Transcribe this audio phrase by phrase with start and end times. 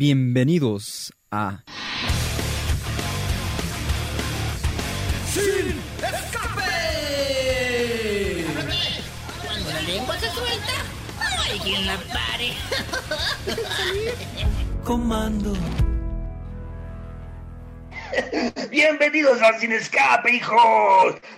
[0.00, 1.64] Bienvenidos a
[5.26, 6.62] ¡Sin escape!
[9.44, 10.72] Cuando la lengua se suelta,
[11.18, 12.52] no hay quien la pare.
[14.84, 15.54] Comando.
[18.70, 20.56] Bienvenidos al Sin Escape, hijo.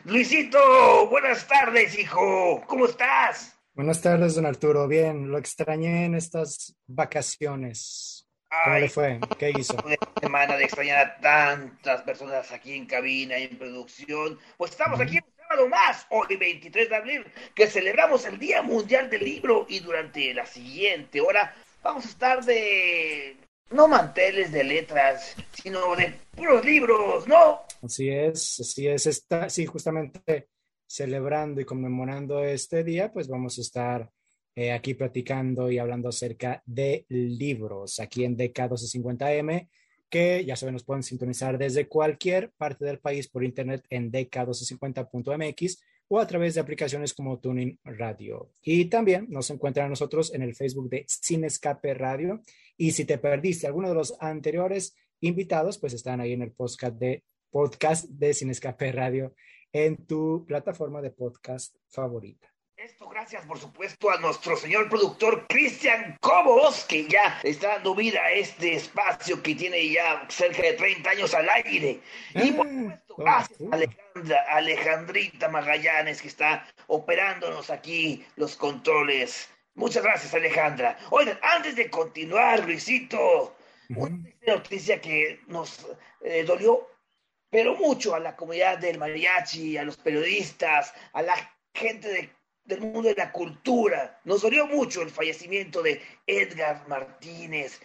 [0.04, 2.62] Luisito, buenas tardes, hijo.
[2.66, 3.56] ¿Cómo estás?
[3.72, 4.86] Buenas tardes, don Arturo.
[4.86, 8.19] Bien, lo extrañé en estas vacaciones.
[8.50, 9.20] ¿Cómo Ay, le fue?
[9.38, 9.74] ¿Qué hizo?
[9.86, 14.40] de semana de extrañar a tantas personas aquí en cabina y en producción.
[14.56, 19.08] Pues estamos aquí un sábado más, hoy 23 de abril, que celebramos el Día Mundial
[19.08, 23.36] del Libro y durante la siguiente hora vamos a estar de
[23.70, 27.62] no manteles de letras, sino de puros libros, ¿no?
[27.84, 29.06] Así es, así es.
[29.06, 30.48] Está, sí, justamente
[30.88, 34.10] celebrando y conmemorando este día, pues vamos a estar
[34.54, 39.68] eh, aquí platicando y hablando acerca de libros aquí en DK1250M,
[40.08, 45.78] que ya saben, nos pueden sintonizar desde cualquier parte del país por internet en DK1250.mx
[46.08, 48.50] o a través de aplicaciones como Tuning Radio.
[48.62, 52.42] Y también nos encuentran a nosotros en el Facebook de Sin Escape Radio.
[52.76, 56.96] Y si te perdiste alguno de los anteriores invitados, pues están ahí en el podcast
[56.96, 59.34] de, podcast de Sin Escape Radio
[59.72, 62.52] en tu plataforma de podcast favorita.
[62.82, 68.22] Esto gracias, por supuesto, a nuestro señor productor Cristian Cobos, que ya está dando vida
[68.22, 72.00] a este espacio que tiene ya cerca de 30 años al aire.
[72.34, 79.50] Y por supuesto, gracias a Alejandra, Alejandrita Magallanes, que está operándonos aquí los controles.
[79.74, 80.96] Muchas gracias, Alejandra.
[81.10, 83.56] Oigan, antes de continuar, Luisito,
[83.94, 85.86] una noticia que nos
[86.22, 86.88] eh, dolió,
[87.50, 91.36] pero mucho a la comunidad del mariachi, a los periodistas, a la
[91.74, 94.20] gente de del mundo de la cultura.
[94.24, 97.80] Nos dolió mucho el fallecimiento de Edgar Martínez,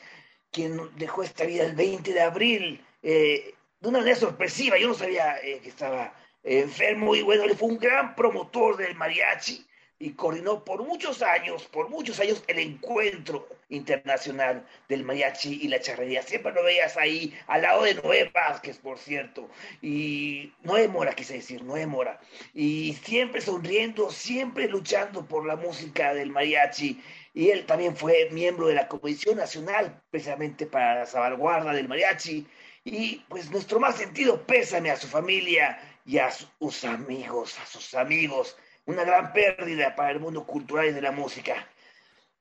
[0.51, 4.77] quien dejó esta vida el 20 de abril, eh, de una manera sorpresiva.
[4.77, 8.95] Yo no sabía eh, que estaba enfermo y bueno, él fue un gran promotor del
[8.95, 9.65] mariachi
[9.98, 15.80] y coordinó por muchos años, por muchos años, el encuentro internacional del mariachi y la
[15.80, 16.22] charrería.
[16.22, 19.50] Siempre lo veías ahí, al lado de Noé Vázquez, por cierto,
[19.82, 22.20] y Noé Mora, quise decir, Noé Mora,
[22.54, 27.02] y siempre sonriendo, siempre luchando por la música del mariachi.
[27.33, 32.45] Y él también fue miembro de la Comisión Nacional, precisamente para la salvaguarda del mariachi.
[32.83, 37.94] Y pues nuestro más sentido pésame a su familia y a sus amigos, a sus
[37.95, 41.67] amigos una gran pérdida para el mundo cultural y de la música.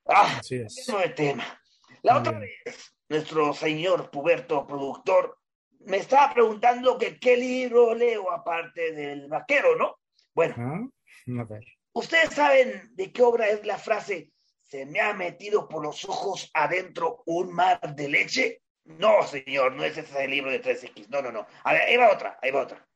[0.05, 0.85] Ah, Así es.
[0.85, 1.59] de tema.
[2.01, 2.51] La Muy otra bien.
[2.65, 5.39] vez, nuestro señor Puberto, productor,
[5.79, 9.99] me estaba preguntando que qué libro leo aparte del vaquero, ¿no?
[10.33, 10.87] Bueno, ¿Ah?
[11.25, 11.63] Ver.
[11.93, 14.29] ¿ustedes saben de qué obra es la frase
[14.61, 18.61] se me ha metido por los ojos adentro un mar de leche?
[18.83, 21.07] No, señor, no es ese el libro de 3X.
[21.09, 21.47] No, no, no.
[21.63, 22.87] A ver, ahí va otra, ahí va otra.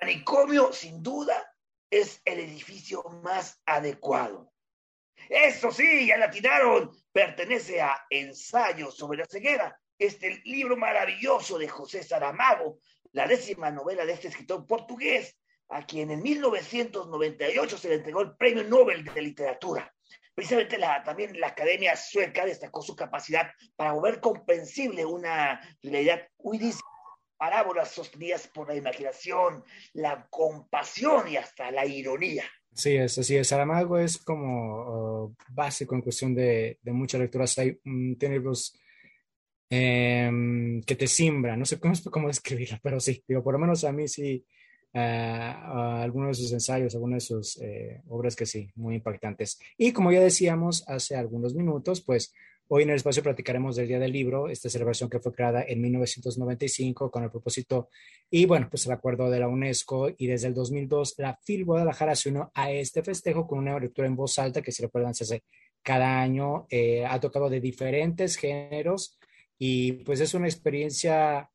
[0.00, 1.53] Manicomio, sin duda,
[2.00, 4.52] es el edificio más adecuado.
[5.28, 6.90] Eso sí, ya la tiraron.
[7.12, 12.78] Pertenece a Ensayos sobre la ceguera, este libro maravilloso de José Saramago,
[13.12, 15.38] la décima novela de este escritor portugués,
[15.68, 19.94] a quien en 1998 se le entregó el Premio Nobel de Literatura.
[20.34, 26.58] Precisamente también la Academia Sueca destacó su capacidad para volver comprensible una realidad muy
[27.44, 29.62] parábolas sostenidas por la imaginación,
[29.92, 32.44] la compasión y hasta la ironía.
[32.72, 33.48] Sí, es así es.
[33.48, 37.58] Saramago es como uh, básico en cuestión de, de muchas lecturas.
[37.58, 37.78] Hay,
[38.18, 38.74] tiene libros
[39.68, 43.84] em, que te simbran, no sé cómo, cómo describirlo, pero sí, digo, por lo menos
[43.84, 44.42] a mí sí,
[44.94, 49.58] ah, algunos de sus ensayos, algunas de sus eh, obras que sí, muy impactantes.
[49.76, 52.32] Y como ya decíamos hace algunos minutos, pues
[52.68, 55.80] hoy en el espacio platicaremos del Día del Libro, esta celebración que fue creada en
[55.80, 57.88] 1995 con el propósito
[58.30, 62.14] y bueno, pues el acuerdo de la UNESCO y desde el 2002 la FIL Guadalajara
[62.14, 65.24] se unió a este festejo con una lectura en voz alta que si recuerdan se
[65.24, 65.42] hace
[65.82, 69.18] cada año, eh, ha tocado de diferentes géneros
[69.58, 71.48] y pues es una experiencia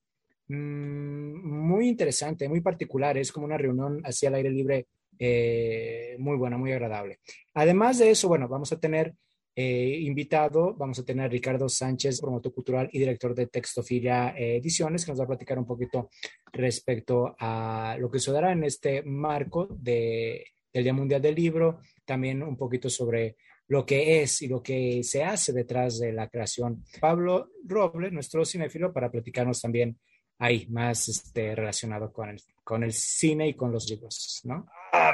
[0.47, 6.38] mmm, muy interesante, muy particular, es como una reunión así al aire libre eh, muy
[6.38, 7.19] buena, muy agradable.
[7.53, 9.15] Además de eso, bueno, vamos a tener
[9.61, 15.03] eh, invitado, vamos a tener a Ricardo Sánchez, promotor cultural y director de Textofilia Ediciones,
[15.03, 16.09] que nos va a platicar un poquito
[16.53, 21.81] respecto a lo que se dará en este marco de, del Día Mundial del Libro,
[22.06, 23.35] también un poquito sobre
[23.67, 26.85] lo que es y lo que se hace detrás de la creación.
[27.01, 30.00] Pablo Roble, nuestro cinéfilo, para platicarnos también
[30.38, 34.67] ahí más este, relacionado con el, con el cine y con los libros, ¿no?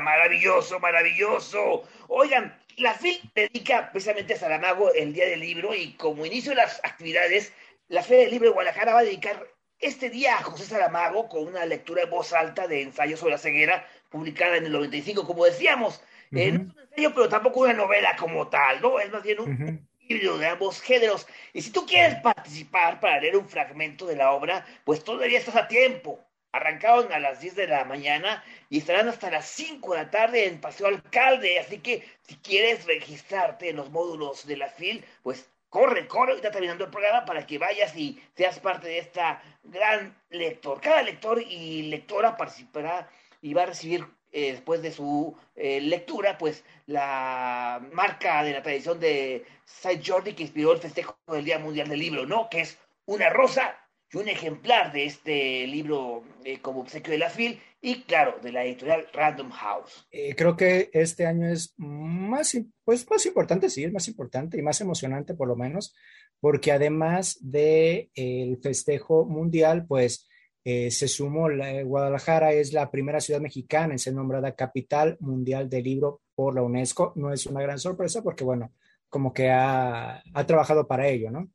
[0.06, 1.84] Maravilloso, maravilloso.
[2.10, 6.58] Oigan, la FIL dedica precisamente a Saramago el Día del Libro y como inicio de
[6.58, 7.52] las actividades
[7.88, 9.48] la Feria del Libro de Guadalajara va a dedicar
[9.80, 13.40] este día a José Saramago con una lectura en voz alta de ensayo sobre la
[13.40, 16.02] ceguera publicada en el 95, como decíamos.
[16.32, 19.00] Eh, no es un ensayo, pero tampoco una novela como tal, ¿no?
[19.00, 21.26] Es más bien un libro de ambos géneros.
[21.52, 25.56] Y si tú quieres participar para leer un fragmento de la obra, pues todavía estás
[25.56, 26.25] a tiempo.
[26.56, 30.48] Arrancaron a las 10 de la mañana y estarán hasta las 5 de la tarde
[30.48, 31.60] en Paseo Alcalde.
[31.60, 36.52] Así que si quieres registrarte en los módulos de la FIL, pues corre, corre, está
[36.52, 40.80] terminando el programa para que vayas y seas parte de esta gran lector.
[40.80, 43.10] Cada lector y lectora participará
[43.42, 48.64] y va a recibir eh, después de su eh, lectura, pues la marca de la
[48.64, 52.50] tradición de Saint Jordi que inspiró el festejo del Día Mundial del Libro, ¿no?
[52.50, 53.78] Que es una rosa
[54.12, 58.52] y un ejemplar de este libro eh, como obsequio de la FIL y claro, de
[58.52, 60.08] la editorial Random House.
[60.12, 64.62] Eh, creo que este año es más, pues, más importante, sí, es más importante y
[64.62, 65.96] más emocionante por lo menos,
[66.40, 70.28] porque además del el festejo mundial, pues
[70.64, 75.70] eh, se sumó, la, Guadalajara es la primera ciudad mexicana en ser nombrada capital mundial
[75.70, 77.14] del libro por la UNESCO.
[77.16, 78.74] No es una gran sorpresa porque, bueno,
[79.08, 81.52] como que ha, ha trabajado para ello, ¿no?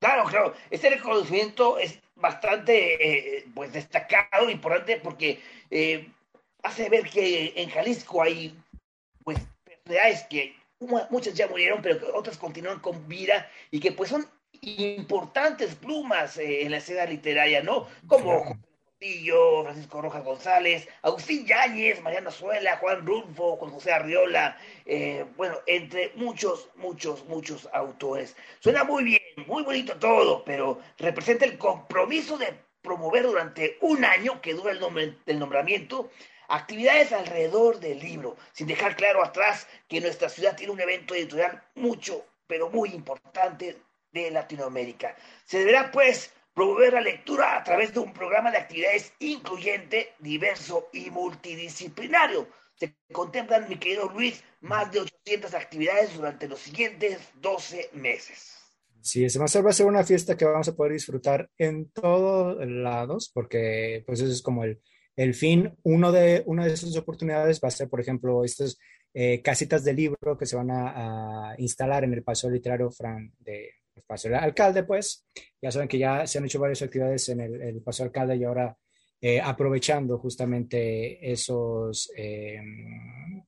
[0.00, 0.54] Claro, claro.
[0.70, 5.40] Este reconocimiento es bastante eh, pues destacado, importante, porque
[5.70, 6.08] eh,
[6.62, 8.56] hace ver que en Jalisco hay
[9.24, 10.56] pues personalidades que
[11.10, 14.26] muchas ya murieron, pero que otras continúan con vida y que pues son
[14.60, 17.88] importantes plumas eh, en la escena literaria, ¿no?
[18.06, 18.56] Como
[19.00, 26.12] Francisco Rojas González, Agustín Yáñez, Mariano Suela, Juan Rulfo, Juan José Arriola, eh, bueno, entre
[26.16, 28.34] muchos, muchos, muchos autores.
[28.58, 32.52] Suena muy bien, muy bonito todo, pero representa el compromiso de
[32.82, 36.10] promover durante un año que dura el, el nombramiento
[36.48, 41.62] actividades alrededor del libro, sin dejar claro atrás que nuestra ciudad tiene un evento editorial
[41.74, 43.76] mucho, pero muy importante
[44.12, 45.14] de Latinoamérica.
[45.44, 50.88] Se deberá, pues, promover la lectura a través de un programa de actividades incluyente, diverso
[50.92, 52.48] y multidisciplinario.
[52.74, 58.56] Se contemplan, mi querido Luis, más de 800 actividades durante los siguientes 12 meses.
[59.00, 63.30] Sí, ese va a ser una fiesta que vamos a poder disfrutar en todos lados,
[63.32, 64.80] porque pues eso es como el,
[65.14, 65.78] el fin.
[65.84, 68.80] Uno de, una de esas oportunidades va a ser, por ejemplo, estas
[69.14, 73.32] eh, casitas de libro que se van a, a instalar en el Paseo Literario Fran
[73.38, 75.26] de, Paso del Alcalde, pues,
[75.60, 78.44] ya saben que ya se han hecho varias actividades en el, el Paso Alcalde y
[78.44, 78.76] ahora
[79.20, 82.60] eh, aprovechando justamente esos, eh,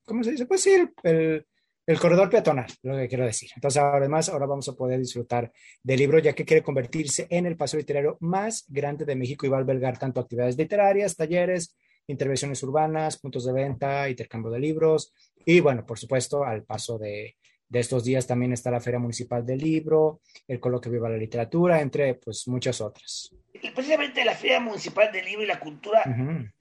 [0.03, 0.45] ¿cómo se dice?
[0.45, 0.71] Pues sí,
[1.03, 1.45] el,
[1.85, 3.49] el, corredor peatonal, lo que quiero decir.
[3.55, 5.49] Entonces, además, ahora vamos a poder disfrutar
[5.81, 9.49] del libro, ya que quiere convertirse en el paseo literario más grande de México y
[9.49, 15.13] va a albergar tanto actividades literarias, talleres, intervenciones urbanas, puntos de venta, intercambio de libros
[15.45, 17.37] y, bueno, por supuesto, al paso de,
[17.71, 21.79] de estos días también está la Feria Municipal del Libro, el Coloquio Viva la Literatura,
[21.79, 23.33] entre pues muchas otras.
[23.53, 26.03] Y precisamente la Feria Municipal del Libro y la Cultura,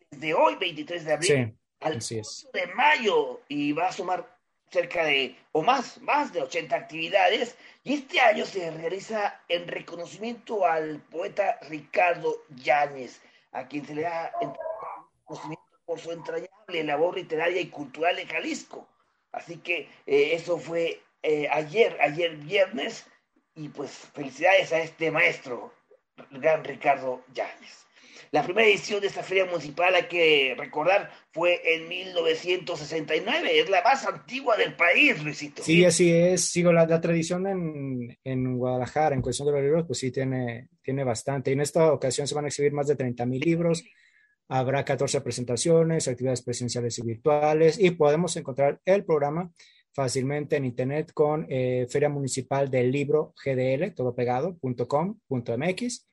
[0.08, 4.38] de hoy, 23 de abril, al de mayo, y va a sumar
[4.70, 10.64] cerca de, o más, más de 80 actividades, y este año se realiza en reconocimiento
[10.64, 13.20] al poeta Ricardo Yáñez,
[13.50, 18.86] a quien se le da reconocimiento por su entrañable labor literaria y cultural en Jalisco.
[19.32, 23.06] Así que eh, eso fue eh, ayer, ayer viernes,
[23.54, 25.72] y pues felicidades a este maestro,
[26.30, 27.80] el gran Ricardo Yáñez.
[28.32, 33.58] La primera edición de esta feria municipal, hay que recordar, fue en 1969.
[33.58, 35.64] Es la más antigua del país, Luisito.
[35.64, 36.44] Sí, así es.
[36.44, 41.02] Sigo la, tradición en, en, Guadalajara, en cuestión de los libros, pues sí, tiene, tiene
[41.02, 41.50] bastante.
[41.50, 43.82] Y en esta ocasión se van a exhibir más de 30 mil libros.
[44.52, 49.48] Habrá 14 presentaciones, actividades presenciales y virtuales y podemos encontrar el programa
[49.94, 56.08] fácilmente en internet con eh, Feria Municipal del Libro GDL, todo pegado.com.mx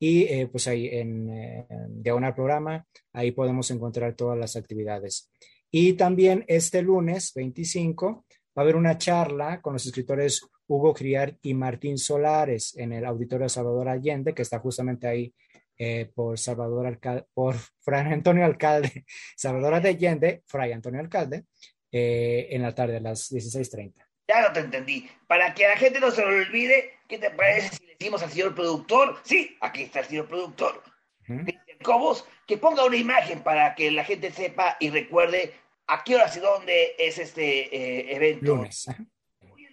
[0.00, 5.30] y eh, pues ahí en, eh, diagonal programa, ahí podemos encontrar todas las actividades.
[5.70, 11.38] Y también este lunes 25 va a haber una charla con los escritores Hugo Criar
[11.40, 15.32] y Martín Solares en el Auditorio Salvador Allende, que está justamente ahí
[15.78, 19.04] eh, por Salvador Alcalde, por Fray Antonio Alcalde,
[19.36, 21.44] Salvador Allende, Fray Antonio Alcalde,
[21.92, 23.94] eh, en la tarde a las 16.30.
[24.28, 25.08] Ya no te entendí.
[25.26, 28.30] Para que la gente no se lo olvide, ¿qué te parece si le decimos al
[28.30, 29.20] señor productor?
[29.22, 30.82] Sí, aquí está el señor productor.
[31.82, 35.54] Cobos, que ponga una imagen para que la gente sepa y recuerde
[35.86, 38.56] a qué horas y dónde es este eh, evento.
[38.56, 38.86] Lunes.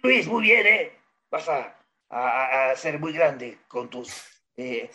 [0.02, 0.92] Luis, muy bien, ¿eh?
[1.30, 1.76] Vas a,
[2.10, 4.12] a, ser muy grande con tus
[4.56, 4.90] eh,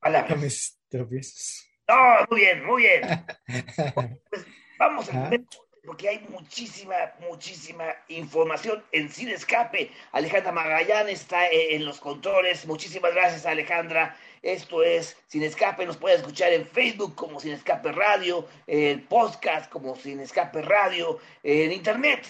[0.00, 0.78] palabras.
[0.88, 1.66] tropiezos.
[1.88, 3.02] No, muy bien, muy bien.
[4.30, 4.46] Pues,
[4.78, 5.42] vamos a ver
[5.88, 9.90] porque hay muchísima, muchísima información en Sin Escape.
[10.12, 12.66] Alejandra Magallanes está en los controles.
[12.66, 14.14] Muchísimas gracias, Alejandra.
[14.42, 15.86] Esto es Sin Escape.
[15.86, 21.20] Nos puede escuchar en Facebook como Sin Escape Radio, en podcast como Sin Escape Radio,
[21.42, 22.26] en Internet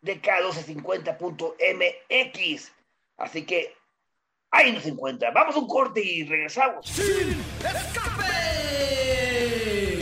[0.00, 2.72] de K1250.mx.
[3.16, 3.74] Así que
[4.52, 5.32] ahí nos encuentra.
[5.32, 6.86] Vamos a un corte y regresamos.
[6.86, 8.22] ¡Sin Escape!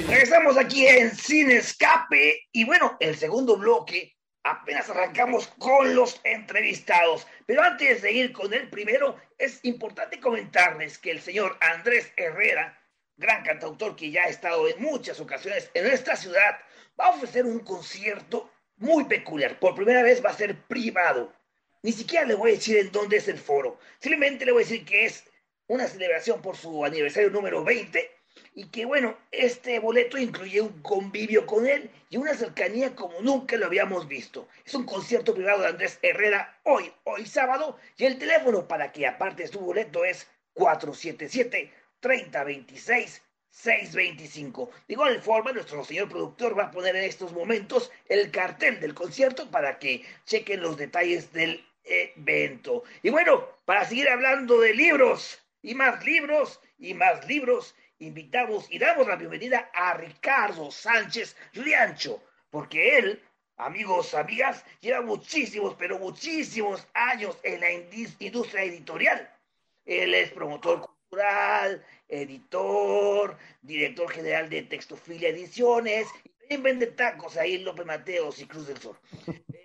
[0.07, 7.26] Regresamos aquí en Sin Escape y bueno, el segundo bloque apenas arrancamos con los entrevistados.
[7.47, 12.76] Pero antes de ir con el primero, es importante comentarles que el señor Andrés Herrera,
[13.16, 16.59] gran cantautor que ya ha estado en muchas ocasiones en nuestra ciudad,
[16.99, 19.59] va a ofrecer un concierto muy peculiar.
[19.59, 21.33] Por primera vez va a ser privado.
[21.83, 23.79] Ni siquiera le voy a decir en dónde es el foro.
[24.01, 25.25] Simplemente le voy a decir que es
[25.67, 28.11] una celebración por su aniversario número 20
[28.55, 33.57] y que bueno, este boleto incluye un convivio con él y una cercanía como nunca
[33.57, 34.47] lo habíamos visto.
[34.67, 39.07] Es un concierto privado de Andrés Herrera hoy, hoy sábado, y el teléfono para que
[39.07, 43.23] aparte su boleto es 477-3026.
[43.53, 44.71] 625.
[44.87, 48.95] De igual forma, nuestro señor productor va a poner en estos momentos el cartel del
[48.95, 52.85] concierto para que chequen los detalles del evento.
[53.03, 58.79] Y bueno, para seguir hablando de libros y más libros y más libros, invitamos y
[58.79, 63.23] damos la bienvenida a Ricardo Sánchez Riancho, porque él,
[63.57, 69.31] amigos, amigas, lleva muchísimos, pero muchísimos años en la industria editorial.
[69.85, 76.09] Él es promotor cultural, editor, director general de Textofilia Ediciones,
[76.50, 78.97] también vende tacos ahí en López Mateos y Cruz del Sur.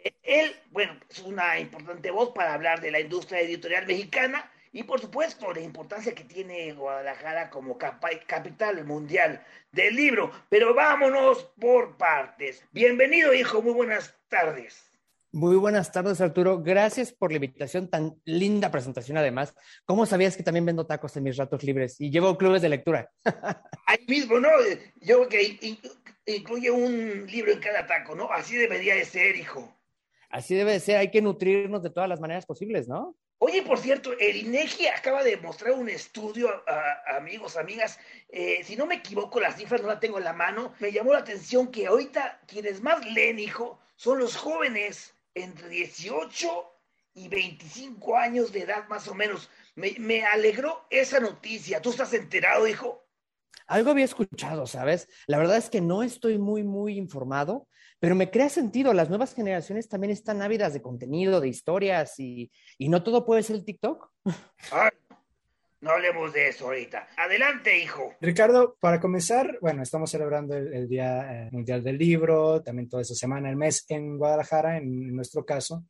[0.03, 4.83] Eh, él, bueno, es una importante voz para hablar de la industria editorial mexicana y
[4.83, 10.31] por supuesto la importancia que tiene Guadalajara como capital mundial del libro.
[10.47, 12.63] Pero vámonos por partes.
[12.71, 14.91] Bienvenido, hijo, muy buenas tardes.
[15.31, 16.61] Muy buenas tardes, Arturo.
[16.61, 19.55] Gracias por la invitación, tan linda presentación además.
[19.85, 23.09] ¿Cómo sabías que también vendo tacos en mis ratos libres y llevo clubes de lectura?
[23.87, 24.49] Ahí mismo, ¿no?
[25.01, 25.59] Yo que
[26.25, 28.31] incluye un libro en cada taco, ¿no?
[28.31, 29.75] Así debería de ser, hijo.
[30.29, 33.15] Así debe de ser, hay que nutrirnos de todas las maneras posibles, ¿no?
[33.37, 37.99] Oye, por cierto, el INEGI acaba de mostrar un estudio, a, amigos, amigas.
[38.29, 40.73] Eh, si no me equivoco, las cifras no las tengo en la mano.
[40.79, 46.47] Me llamó la atención que ahorita quienes más leen, hijo, son los jóvenes entre 18
[47.13, 49.49] y 25 años de edad, más o menos.
[49.75, 51.81] Me, me alegró esa noticia.
[51.81, 53.04] ¿Tú estás enterado, hijo?
[53.67, 55.07] Algo había escuchado, ¿sabes?
[55.27, 57.67] La verdad es que no estoy muy, muy informado,
[57.99, 58.93] pero me crea sentido.
[58.93, 63.43] Las nuevas generaciones también están ávidas de contenido, de historias y, y no todo puede
[63.43, 64.09] ser el TikTok.
[64.71, 64.91] Ay,
[65.81, 67.07] no hablemos de eso ahorita.
[67.17, 68.13] Adelante, hijo.
[68.21, 73.01] Ricardo, para comenzar, bueno, estamos celebrando el, el Día eh, Mundial del Libro, también toda
[73.01, 75.85] esa semana, el mes en Guadalajara, en, en nuestro caso.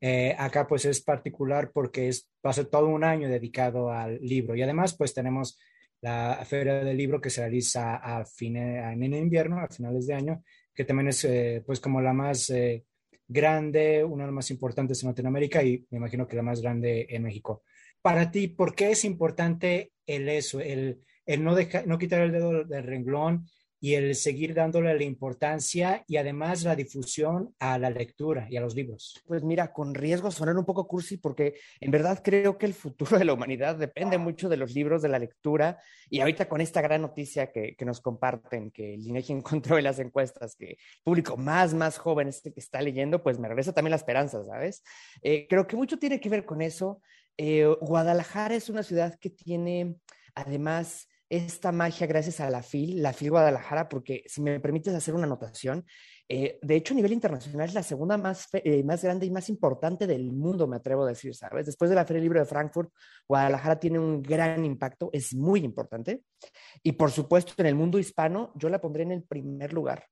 [0.00, 4.20] Eh, acá pues es particular porque es, va a ser todo un año dedicado al
[4.20, 5.58] libro y además pues tenemos
[6.06, 10.42] la Feria del Libro que se realiza a fine, en invierno, a finales de año,
[10.72, 12.84] que también es eh, pues como la más eh,
[13.26, 17.06] grande, una de las más importantes en Latinoamérica y me imagino que la más grande
[17.10, 17.64] en México.
[18.00, 22.30] Para ti, ¿por qué es importante el eso, el, el no, deja, no quitar el
[22.30, 23.48] dedo del renglón
[23.80, 28.60] y el seguir dándole la importancia y además la difusión a la lectura y a
[28.60, 29.22] los libros?
[29.26, 33.18] Pues mira, con riesgo sonar un poco cursi, porque en verdad creo que el futuro
[33.18, 35.78] de la humanidad depende mucho de los libros, de la lectura,
[36.08, 39.84] y ahorita con esta gran noticia que, que nos comparten, que el INEGI encontró en
[39.84, 43.48] las encuestas, que el público más, más joven es el que está leyendo, pues me
[43.48, 44.82] regresa también la esperanza, ¿sabes?
[45.22, 47.02] Eh, creo que mucho tiene que ver con eso.
[47.36, 49.96] Eh, Guadalajara es una ciudad que tiene,
[50.34, 55.14] además, esta magia gracias a la FIL, la FIL Guadalajara, porque si me permites hacer
[55.14, 55.84] una anotación,
[56.28, 59.48] eh, de hecho a nivel internacional es la segunda más, eh, más grande y más
[59.48, 61.66] importante del mundo, me atrevo a decir, ¿sabes?
[61.66, 62.90] Después de la Feria Libre de Frankfurt,
[63.28, 66.22] Guadalajara tiene un gran impacto, es muy importante.
[66.82, 70.04] Y por supuesto, en el mundo hispano, yo la pondré en el primer lugar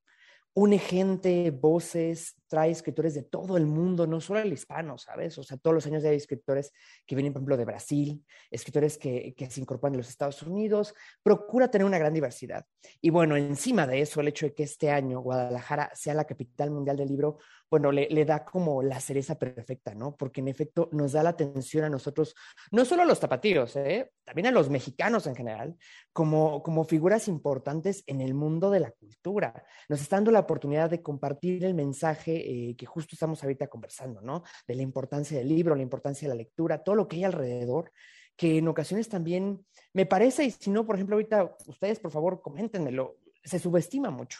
[0.55, 5.37] une gente, voces, trae escritores de todo el mundo, no solo el hispano, ¿sabes?
[5.37, 6.71] O sea, todos los años hay escritores
[7.05, 10.93] que vienen, por ejemplo, de Brasil, escritores que, que se incorporan de los Estados Unidos,
[11.23, 12.65] procura tener una gran diversidad.
[13.01, 16.71] Y bueno, encima de eso, el hecho de que este año Guadalajara sea la capital
[16.71, 17.37] mundial del libro,
[17.69, 20.15] bueno, le, le, da como la cereza perfecta, ¿no?
[20.15, 22.35] Porque en efecto nos da la atención a nosotros,
[22.71, 24.11] no solo a los tapatíos, ¿eh?
[24.25, 25.77] también a los mexicanos en general,
[26.11, 29.63] como, como figuras importantes en el mundo de la cultura.
[29.87, 34.21] Nos está dando la oportunidad de compartir el mensaje eh, que justo estamos ahorita conversando,
[34.21, 34.43] ¿no?
[34.67, 37.91] De la importancia del libro, la importancia de la lectura, todo lo que hay alrededor
[38.35, 42.41] que en ocasiones también me parece, y si no, por ejemplo, ahorita ustedes, por favor,
[42.41, 44.39] coméntenmelo, se subestima mucho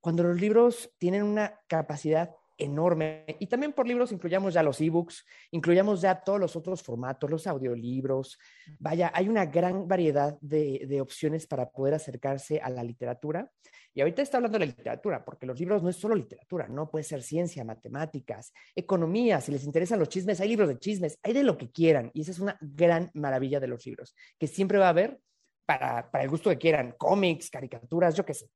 [0.00, 3.24] cuando los libros tienen una capacidad enorme.
[3.38, 7.46] Y también por libros incluyamos ya los ebooks, incluyamos ya todos los otros formatos, los
[7.46, 8.38] audiolibros.
[8.78, 13.50] Vaya, hay una gran variedad de, de, opciones para poder acercarse a la literatura.
[13.94, 16.90] Y ahorita está hablando de la literatura, porque los libros no es solo literatura, ¿no?
[16.90, 21.32] Puede ser ciencia, matemáticas, economía, si les interesan los chismes, hay libros de chismes, hay
[21.32, 22.10] de lo que quieran.
[22.12, 25.20] Y esa es una gran maravilla de los libros, que siempre va a haber
[25.64, 28.50] para, para el gusto que quieran, cómics, caricaturas, yo qué sé.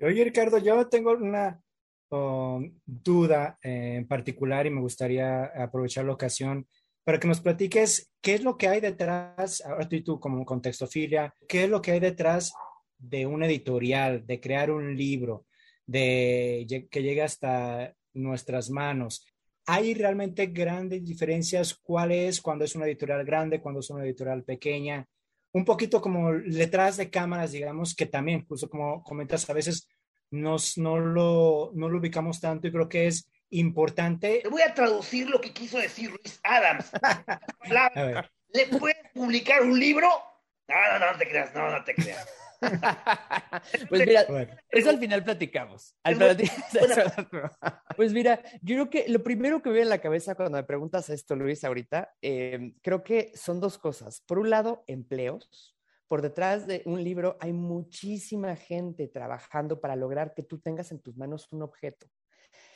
[0.00, 1.60] Oye, Ricardo, yo tengo una
[2.84, 6.66] duda en particular y me gustaría aprovechar la ocasión
[7.04, 11.34] para que nos platiques qué es lo que hay detrás, ahora tú tú como contextofilia,
[11.48, 12.52] qué es lo que hay detrás
[13.02, 15.46] de un editorial, de crear un libro,
[15.86, 19.26] de que llegue hasta nuestras manos.
[19.66, 21.74] ¿Hay realmente grandes diferencias?
[21.74, 25.06] ¿Cuál es cuando es una editorial grande, cuando es una editorial pequeña?
[25.52, 29.88] Un poquito como detrás de cámaras, digamos, que también, justo como comentas, a veces
[30.30, 34.40] nos, no, lo, no lo ubicamos tanto y creo que es importante.
[34.42, 36.90] Te voy a traducir lo que quiso decir Luis Adams.
[38.54, 40.08] ¿Le puedes publicar un libro?
[40.68, 42.26] No, no, no te creas, no, no te creas.
[43.88, 44.24] pues mira,
[44.70, 45.96] eso al final platicamos.
[47.96, 50.64] pues mira, yo creo que lo primero que me viene en la cabeza cuando me
[50.64, 54.22] preguntas esto, Luis, ahorita, eh, creo que son dos cosas.
[54.26, 55.76] Por un lado, empleos
[56.12, 61.00] por detrás de un libro hay muchísima gente trabajando para lograr que tú tengas en
[61.00, 62.06] tus manos un objeto.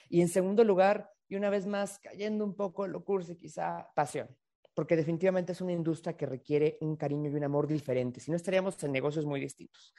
[0.08, 3.90] Y en segundo lugar, y una vez más, cayendo un poco en lo cursi, quizá
[3.94, 4.28] pasión,
[4.76, 8.36] porque definitivamente es una industria que requiere un cariño y un amor diferente, si no
[8.36, 9.94] estaríamos en negocios muy distintos.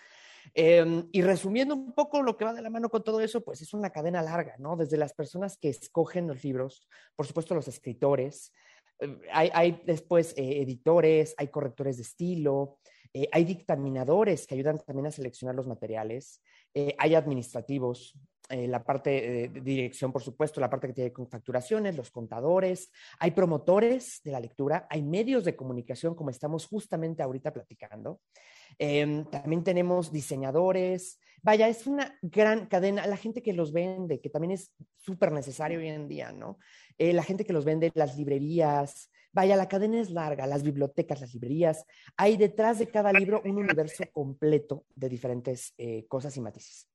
[0.53, 3.59] Em, y resumiendo un poco lo que va de la mano con todo eso, pues
[3.63, 4.77] es una cadena larga, ¿no?
[4.77, 8.53] Desde las personas que escogen los libros, por supuesto los escritores,
[9.31, 12.77] hay, hay, después eh, editores, hay correctores de estilo,
[13.13, 16.39] eh, hay dictaminadores que ayudan también a seleccionar los materiales,
[16.75, 18.13] eh, hay administrativos,
[18.49, 19.09] eh, la parte
[19.49, 24.31] de dirección, por supuesto, la parte que tiene con facturaciones, los contadores, hay promotores de
[24.31, 28.21] la lectura, hay medios de comunicación, como estamos justamente ahorita platicando.
[28.77, 31.19] Em, también tenemos diseñadores.
[31.41, 33.05] Vaya, es una gran cadena.
[33.07, 36.57] La gente que los vende, que también es súper necesario hoy en día, ¿no?
[36.99, 41.31] la gente que los vende, las librerías, Vaya, la cadena es larga, las bibliotecas, las
[41.31, 41.85] librerías.
[42.15, 46.87] Hay detrás de cada libro un universo completo de diferentes eh, cosas y matices.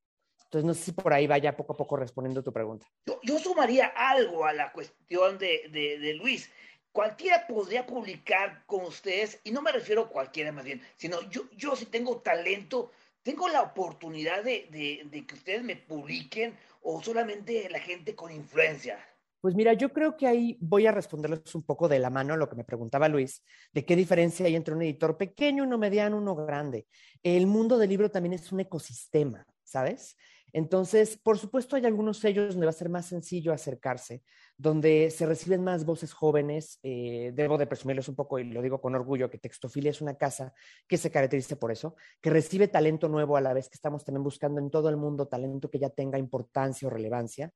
[0.52, 2.86] Entonces, no sé si por ahí vaya poco a poco respondiendo tu pregunta.
[3.22, 6.50] Yo, sumaría algo a la cuestión de, de, Luis.
[6.92, 11.48] Cualquiera podría publicar con ustedes, y no me refiero a cualquiera más bien, sino yo,
[11.56, 17.02] yo si tengo talento, tengo la oportunidad de, de, de que ustedes me publiquen o
[17.02, 18.98] solamente la gente con influencia.
[19.40, 22.36] Pues mira, yo creo que ahí voy a responderles un poco de la mano a
[22.36, 26.18] lo que me preguntaba Luis, de qué diferencia hay entre un editor pequeño, uno mediano,
[26.18, 26.86] uno grande.
[27.22, 30.14] El mundo del libro también es un ecosistema, ¿sabes?
[30.52, 34.22] Entonces, por supuesto, hay algunos sellos donde va a ser más sencillo acercarse,
[34.56, 36.78] donde se reciben más voces jóvenes.
[36.82, 40.16] Eh, debo de presumirles un poco, y lo digo con orgullo, que Textofilia es una
[40.16, 40.52] casa
[40.86, 44.22] que se caracteriza por eso, que recibe talento nuevo a la vez que estamos también
[44.24, 47.52] buscando en todo el mundo talento que ya tenga importancia o relevancia.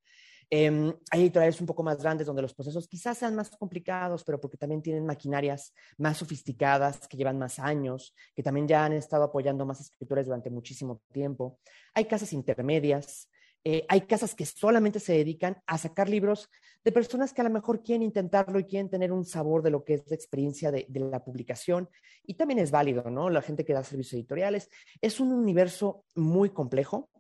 [0.49, 4.41] Em, hay editoriales un poco más grandes donde los procesos quizás sean más complicados, pero
[4.41, 9.25] porque también tienen maquinarias más sofisticadas, que llevan más años, que también ya han estado
[9.25, 11.59] apoyando más escritores durante muchísimo tiempo.
[11.95, 13.29] Hay casas intermedias,
[13.65, 16.49] eh, hay casas que solamente se dedican a sacar libros
[16.85, 19.83] de personas que a lo mejor quieren intentarlo y quieren tener un sabor de lo
[19.83, 21.89] que es la experiencia de, de, la publicación.
[22.25, 23.29] Y también es válido, ¿no?
[23.29, 24.71] La gente que da servicios editoriales.
[25.01, 27.11] Es un universo muy complejo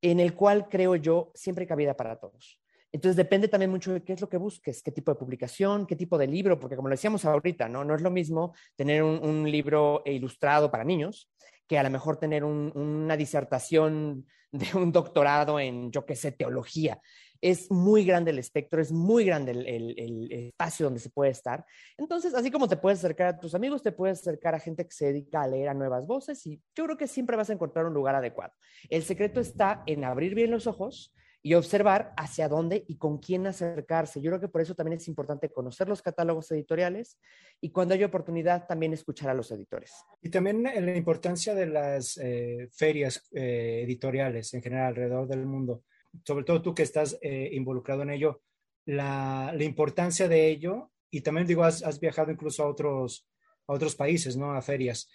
[0.00, 2.58] en el cual creo yo siempre hay cabida para todos.
[2.92, 5.96] Entonces depende también mucho de qué es lo que busques, qué tipo de publicación, qué
[5.96, 9.50] tipo de libro, porque como lo decíamos ahorita, no, no es lo mismo tener un,
[9.50, 11.30] libro ilustrado para niños
[11.66, 17.00] que a lo mejor tener una disertación de un doctorado en, yo qué sé, teología.
[17.40, 21.64] Es muy grande el espectro, es muy grande el, espacio donde se puede estar.
[21.96, 24.92] Entonces, así como te puedes acercar a tus amigos, te puedes acercar a gente que
[24.92, 27.86] se dedica a leer a nuevas voces y yo creo que siempre vas a encontrar
[27.86, 28.52] un lugar adecuado.
[28.88, 31.12] El secreto está en abrir bien los ojos
[31.46, 34.20] y observar hacia dónde y con quién acercarse.
[34.20, 37.20] Yo creo que por eso también es importante conocer los catálogos editoriales
[37.60, 39.92] y cuando hay oportunidad también escuchar a los editores.
[40.20, 45.84] Y también la importancia de las eh, ferias eh, editoriales en general alrededor del mundo,
[46.24, 48.42] sobre todo tú que estás eh, involucrado en ello,
[48.86, 53.26] la, la, importancia de ello y también digo, has, viajado incluso a otros,
[53.66, 54.52] a otros países, ¿no?
[54.52, 55.08] A ferias.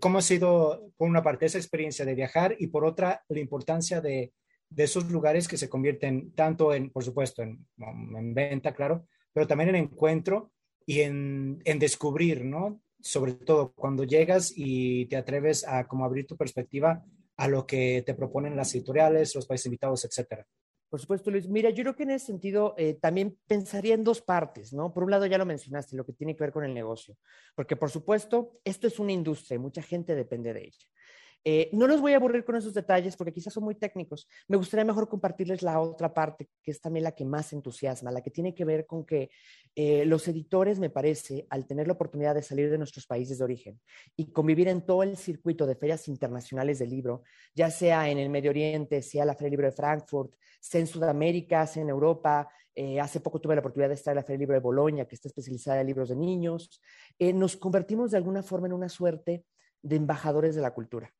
[0.00, 4.00] ¿Cómo ha sido, por una parte, esa experiencia de viajar y por otra, la importancia
[4.00, 4.32] de
[4.68, 9.46] de esos lugares que se convierten tanto en, por supuesto, en, en venta, claro, pero
[9.46, 10.52] también en encuentro
[10.84, 12.80] y en, en, descubrir, ¿no?
[13.00, 17.04] Sobre todo cuando llegas y te atreves a como abrir tu perspectiva
[17.36, 20.46] a lo que te proponen las editoriales, los países invitados, etcétera.
[20.88, 21.48] Por supuesto, Luis.
[21.48, 24.94] Mira, yo creo que en ese sentido eh, también pensaría en dos partes, ¿no?
[24.94, 27.16] Por un lado, ya lo mencionaste, lo que tiene que ver con el negocio,
[27.54, 30.86] porque por supuesto, esto es una industria y mucha gente depende de ella.
[31.48, 34.28] Eh, no los voy a aburrir con esos detalles porque quizás son muy técnicos.
[34.48, 38.20] Me gustaría mejor compartirles la otra parte, que es también la que más entusiasma, la
[38.20, 39.30] que tiene que ver con que
[39.76, 43.44] eh, los editores, me parece, al tener la oportunidad de salir de nuestros países de
[43.44, 43.80] origen
[44.16, 47.22] y convivir en todo el circuito de ferias internacionales de libro,
[47.54, 50.88] ya sea en el Medio Oriente, sea la Feria del Libro de Frankfurt, sea en
[50.88, 54.34] Sudamérica, sea en Europa, eh, hace poco tuve la oportunidad de estar en la Feria
[54.34, 56.82] del Libro de Bolonia, que está especializada en libros de niños.
[57.20, 59.44] nos convertimos de alguna forma en una suerte
[59.80, 61.14] de embajadores de la cultura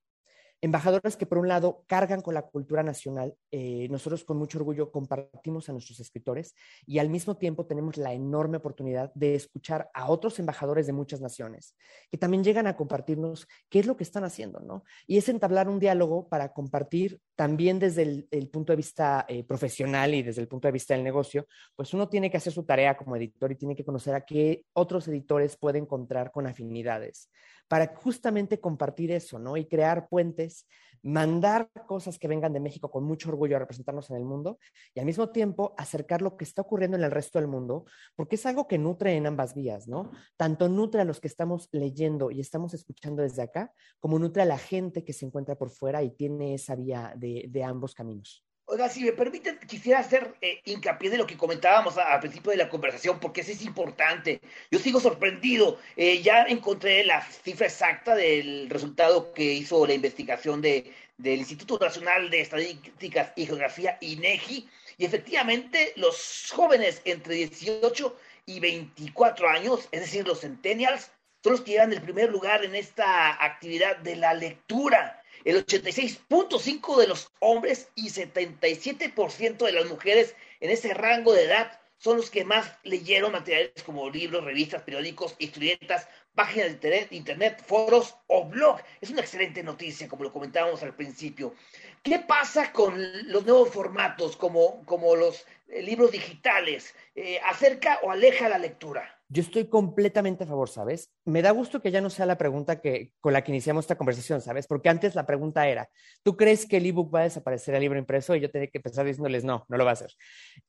[0.61, 4.90] embajadores que por un lado cargan con la cultura nacional, eh, nosotros con mucho orgullo
[4.90, 6.55] compartimos a nuestros escritores
[6.87, 11.21] y al mismo tiempo tenemos la enorme oportunidad de escuchar a otros embajadores de muchas
[11.21, 11.75] naciones
[12.11, 14.85] que también llegan a compartirnos qué es lo que están haciendo, ¿no?
[15.07, 20.14] Y es entablar un diálogo para compartir también desde el, punto de vista eh, profesional
[20.14, 22.97] y desde el punto de vista del negocio, pues uno tiene que hacer su tarea
[22.97, 27.31] como editor y tiene que conocer a qué otros editores puede encontrar con afinidades
[27.68, 29.57] para justamente compartir eso, ¿no?
[29.57, 30.66] Y crear puentes,
[31.02, 34.59] mandar cosas que vengan de México con mucho orgullo a representarnos en el mundo
[34.92, 37.85] y al mismo tiempo acercar lo que está ocurriendo en el resto del mundo,
[38.16, 40.11] porque es algo que nutre en ambas vías, ¿no?
[40.37, 44.46] Tanto nutre a los que estamos leyendo y estamos escuchando desde acá, como nutre a
[44.46, 48.44] la gente que se encuentra por fuera y tiene esa vía de, ambos caminos.
[48.68, 52.57] Oiga, si me permiten, quisiera hacer eh, hincapié de lo que comentábamos al principio de
[52.57, 54.40] la conversación, porque eso es importante.
[54.72, 55.79] Yo sigo sorprendido.
[55.96, 61.85] Eh, ya encontré la cifra exacta del resultado que hizo la investigación de, del Instituto
[61.85, 69.88] Nacional de Estadísticas y Geografía, INEGI, y efectivamente los jóvenes entre 18 y 24 años,
[69.92, 71.12] es decir, los centennials,
[71.44, 76.96] son los que llevan el primer lugar en esta actividad de la lectura el 86.5%
[76.96, 82.30] de los hombres y 77% de las mujeres en ese rango de edad son los
[82.30, 88.44] que más leyeron materiales como libros, revistas, periódicos, historietas, páginas de internet, internet, foros o
[88.44, 88.80] blog.
[89.00, 91.54] Es una excelente noticia, como lo comentábamos al principio.
[92.02, 96.92] ¿Qué pasa con los nuevos formatos, como, como los eh, libros digitales?
[97.14, 99.15] Eh, ¿Acerca o aleja la lectura?
[99.29, 101.11] Yo estoy completamente a favor, ¿sabes?
[101.25, 103.99] Me da gusto que ya no sea la pregunta que, con la que iniciamos esta
[103.99, 104.69] conversación, ¿sabes?
[104.69, 105.89] Porque antes la pregunta era,
[106.23, 108.37] ¿tú crees que el ebook va a desaparecer el libro impreso?
[108.37, 110.12] Y yo tenía que empezar diciéndoles, no, no lo va a hacer.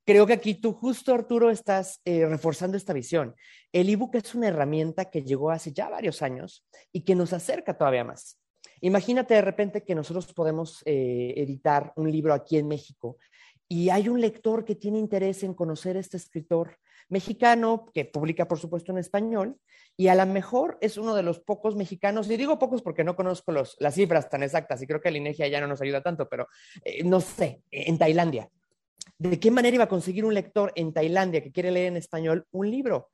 [0.05, 3.35] Creo que aquí tú justo, Arturo, estás eh, reforzando esta visión.
[3.71, 7.77] El ebook es una herramienta que llegó hace ya varios años y que nos acerca
[7.77, 8.39] todavía más.
[8.81, 13.17] Imagínate de repente que nosotros podemos eh, editar un libro aquí en México
[13.67, 16.77] y hay un lector que tiene interés en conocer a este escritor
[17.09, 19.57] mexicano que publica, por supuesto, en español,
[19.95, 23.15] y a lo mejor es uno de los pocos mexicanos, y digo pocos porque no
[23.15, 26.01] conozco los, las cifras tan exactas, y creo que la INEGI ya no nos ayuda
[26.01, 26.47] tanto, pero
[26.83, 28.49] eh, no sé, en Tailandia.
[29.17, 32.45] ¿De qué manera iba a conseguir un lector en Tailandia que quiere leer en español
[32.51, 33.09] un libro?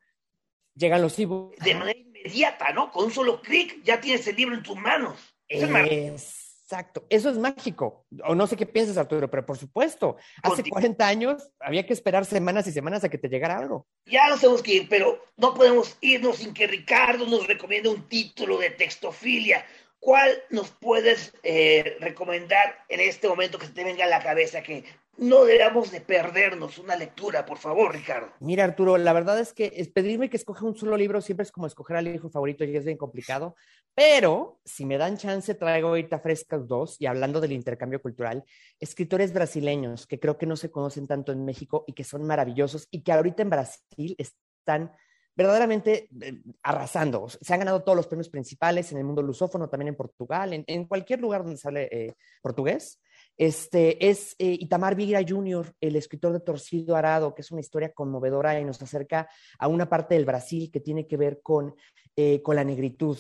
[0.76, 1.64] Llegan los ebooks.
[1.64, 2.92] De manera inmediata, ¿no?
[2.92, 5.18] Con un solo clic ya tienes el libro en tus manos.
[5.48, 6.43] es
[6.74, 8.08] Exacto, eso es mágico.
[8.26, 12.26] O no sé qué piensas, Arturo, pero por supuesto, hace 40 años había que esperar
[12.26, 13.86] semanas y semanas a que te llegara algo.
[14.08, 18.10] Ya nos tenemos que ir, pero no podemos irnos sin que Ricardo nos recomiende un
[18.10, 19.64] título de textofilia.
[20.00, 24.64] ¿Cuál nos puedes eh, recomendar en este momento que se te venga a la cabeza
[24.64, 24.84] que
[25.18, 28.32] no debemos de perdernos una lectura, por favor, Ricardo.
[28.40, 31.52] Mira, Arturo, la verdad es que es pedirme que escoja un solo libro siempre es
[31.52, 33.56] como escoger al hijo favorito y es bien complicado,
[33.94, 38.44] pero si me dan chance traigo ahorita frescas dos y hablando del intercambio cultural,
[38.80, 42.88] escritores brasileños que creo que no se conocen tanto en México y que son maravillosos
[42.90, 44.92] y que ahorita en Brasil están
[45.36, 47.28] verdaderamente eh, arrasando.
[47.30, 50.86] Se han ganado todos los premios principales en el mundo lusófono, también en Portugal, en,
[50.86, 53.00] cualquier lugar donde se eh, portugués.
[53.38, 57.92] Este, es eh, Itamar Vigra Jr., el escritor de Torcido Arado, que es una historia
[57.94, 61.76] conmovedora y nos acerca a una parte del Brasil que tiene que ver con,
[62.16, 63.18] eh, con la negritud,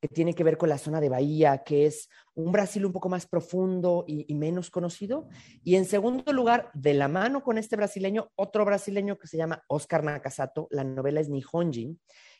[0.00, 3.08] que tiene que ver con la zona de Bahía, que es un Brasil un poco
[3.08, 5.28] más profundo y, menos conocido.
[5.62, 9.64] Y en segundo lugar, de la mano con este brasileño, otro brasileño que se llama
[9.66, 11.98] Oscar Nakasato, la novela es Nihonjin,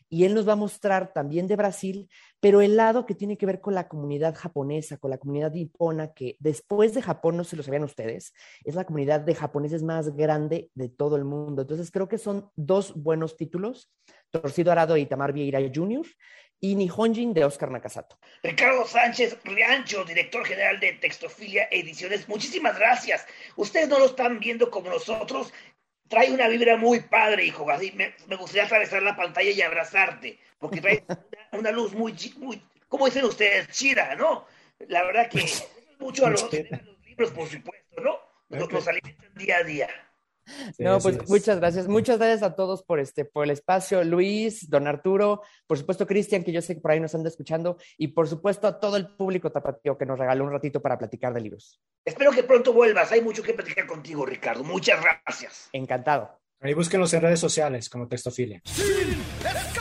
[0.09, 3.45] y él nos va a mostrar también de Brasil, pero el lado que tiene que
[3.45, 7.55] ver con la comunidad japonesa, con la comunidad nipona, que después de Japón, no se
[7.55, 11.63] lo sabían ustedes, es la comunidad de japoneses más grande de todo el mundo.
[11.63, 13.91] Entonces creo que son dos buenos títulos,
[14.29, 16.05] Torcido Arado y Tamar Vieira Jr.,
[16.59, 18.17] y Nihonjin de Oscar Nakasato.
[18.41, 23.25] Ricardo Sánchez Riancho, director general de Textofilia Ediciones, muchísimas gracias.
[23.55, 25.53] Ustedes no lo están viendo como nosotros,
[26.07, 27.69] trae una vibra muy padre, hijo.
[27.69, 31.03] Así me, gustaría atravesar la pantalla y abrazarte, porque trae
[31.51, 33.69] una, luz muy, muy, ¿cómo dicen ustedes?
[33.69, 34.45] Chida, ¿no?
[34.87, 35.45] La verdad que
[35.99, 36.51] mucho a los,
[37.05, 38.19] libros, por supuesto, ¿no?
[38.49, 39.89] Nos, alimentan día a día.
[40.79, 41.87] No, pues muchas gracias.
[41.87, 44.03] Muchas gracias a todos por este, por el espacio.
[44.03, 47.77] Luis, don Arturo, por supuesto, Cristian, que yo sé que por ahí nos anda escuchando,
[47.97, 51.33] y por supuesto a todo el público tapatío que nos regaló un ratito para platicar
[51.33, 51.81] de libros.
[52.05, 53.11] Espero que pronto vuelvas.
[53.11, 54.63] Hay mucho que platicar contigo, Ricardo.
[54.63, 55.69] Muchas gracias.
[55.73, 56.39] Encantado.
[56.61, 58.61] Ahí búsquenos en redes sociales como Textofilia.
[58.65, 58.85] ¡Sin
[59.43, 59.74] escape!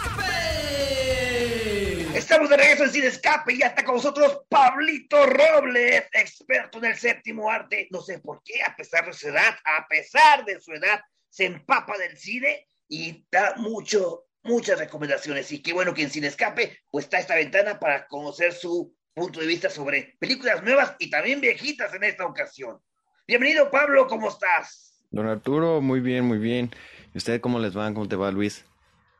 [2.34, 6.86] Estamos de regreso en Sin Escape y ya está con nosotros Pablito Robles, experto en
[6.86, 7.86] el séptimo arte.
[7.92, 11.44] No sé por qué, a pesar de su edad, a pesar de su edad, se
[11.44, 15.52] empapa del cine y da mucho, muchas recomendaciones.
[15.52, 19.38] Y qué bueno que en Sin Escape pues está esta ventana para conocer su punto
[19.38, 22.80] de vista sobre películas nuevas y también viejitas en esta ocasión.
[23.28, 25.00] Bienvenido, Pablo, ¿cómo estás?
[25.12, 26.74] Don Arturo, muy bien, muy bien.
[27.14, 27.94] ¿Y usted cómo les va?
[27.94, 28.64] ¿Cómo te va, Luis?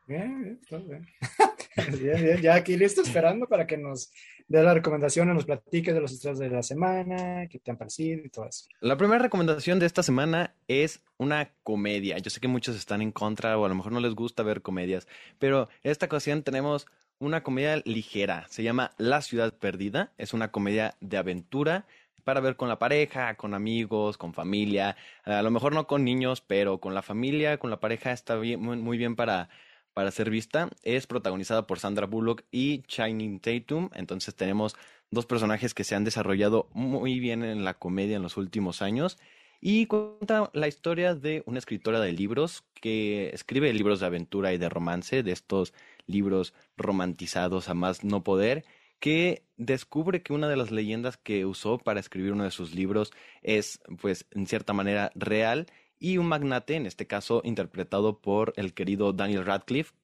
[0.07, 1.07] Bien, bien, todo bien.
[2.03, 2.43] bien, bien.
[2.43, 4.13] Ya aquí listo esperando para que nos
[4.47, 8.25] dé la recomendación, nos platique de los estrenos de la semana, qué te han parecido
[8.25, 8.67] y todo eso.
[8.81, 12.19] La primera recomendación de esta semana es una comedia.
[12.19, 14.63] Yo sé que muchos están en contra o a lo mejor no les gusta ver
[14.63, 16.87] comedias, pero esta ocasión tenemos
[17.19, 18.47] una comedia ligera.
[18.51, 20.13] Se llama La ciudad perdida.
[20.19, 21.87] Es una comedia de aventura
[22.25, 26.41] para ver con la pareja, con amigos, con familia, a lo mejor no con niños,
[26.41, 29.51] pero con la familia, con la pareja está bien, muy, bien para,
[29.95, 30.69] para ser vista.
[30.83, 34.77] Es protagonizada por Sandra Bullock y Shining Tatum, entonces tenemos
[35.11, 39.19] dos personajes que se han desarrollado muy bien en la comedia en los últimos años.
[39.61, 44.59] Y cuenta la historia de una escritora de libros que escribe libros de aventura y
[44.59, 45.73] de romance, de estos
[46.07, 48.67] libros romantizados a más no poder,
[48.99, 53.13] que descubre que una de las leyendas que usó para escribir uno de sus libros
[53.43, 55.67] es, pues, en cierta manera real
[55.99, 59.95] y un magnate, en este caso interpretado por el querido Daniel Radcliffe,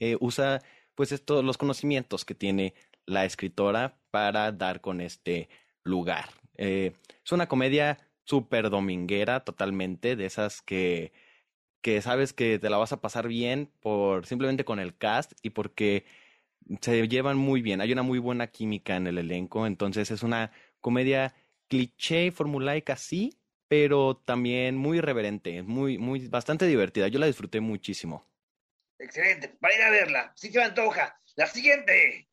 [0.00, 0.62] eh, usa,
[0.94, 2.74] pues, estos, los conocimientos que tiene
[3.06, 5.48] la escritora para dar con este
[5.82, 6.30] lugar.
[6.56, 6.92] Eh,
[7.24, 11.12] es una comedia súper dominguera, totalmente, de esas que,
[11.80, 15.50] que sabes que te la vas a pasar bien por simplemente con el cast y
[15.50, 16.04] porque
[16.80, 20.52] se llevan muy bien, hay una muy buena química en el elenco, entonces es una
[20.80, 21.34] comedia
[21.68, 23.37] cliché, formulaica, sí,
[23.68, 27.08] pero también muy irreverente, muy, muy, bastante divertida.
[27.08, 28.26] Yo la disfruté muchísimo.
[28.98, 31.20] Excelente, para ir a verla, sí que me antoja.
[31.36, 32.28] La siguiente.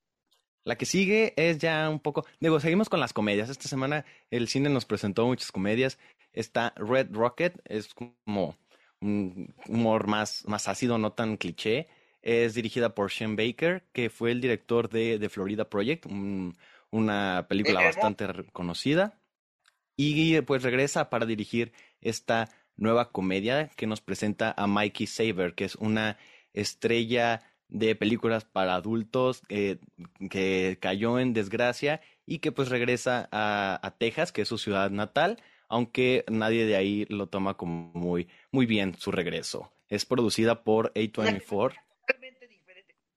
[0.63, 3.49] La que sigue es ya un poco, digo, seguimos con las comedias.
[3.49, 5.99] Esta semana el cine nos presentó muchas comedias.
[6.33, 8.57] Está Red Rocket, es como
[8.99, 11.87] un humor más, más ácido, no tan cliché.
[12.23, 16.07] Es dirigida por Shane Baker, que fue el director de The Florida Project,
[16.89, 19.21] una película bastante conocida.
[19.95, 25.65] Y pues regresa para dirigir esta nueva comedia que nos presenta a Mikey Saber, que
[25.65, 26.17] es una
[26.53, 29.77] estrella de películas para adultos eh,
[30.29, 34.91] que cayó en desgracia y que pues regresa a, a, Texas, que es su ciudad
[34.91, 39.71] natal, aunque nadie de ahí lo toma como muy, muy bien su regreso.
[39.87, 41.75] Es producida por A24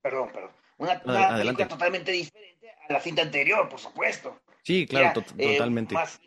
[0.08, 0.50] perdón, perdón.
[0.78, 1.00] Una,
[1.36, 4.40] película totalmente diferente a la cinta anterior, por supuesto.
[4.62, 5.94] Sí, claro, eh, totalmente.
[5.94, 6.20] Más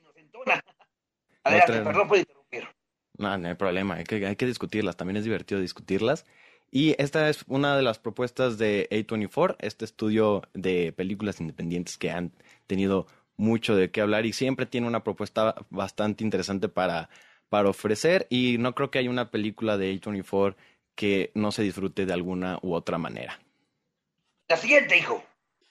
[1.44, 2.68] Adelante, perdón por interrumpir.
[3.18, 6.26] No, no hay problema, hay que, hay que discutirlas, también es divertido discutirlas.
[6.72, 12.12] Y esta es una de las propuestas de A24, este estudio de películas independientes que
[12.12, 12.32] han
[12.66, 17.10] tenido mucho de qué hablar y siempre tiene una propuesta bastante interesante para,
[17.50, 20.56] para ofrecer y no creo que haya una película de A24
[20.96, 23.40] que no se disfrute de alguna u otra manera.
[24.48, 25.24] La siguiente, hijo.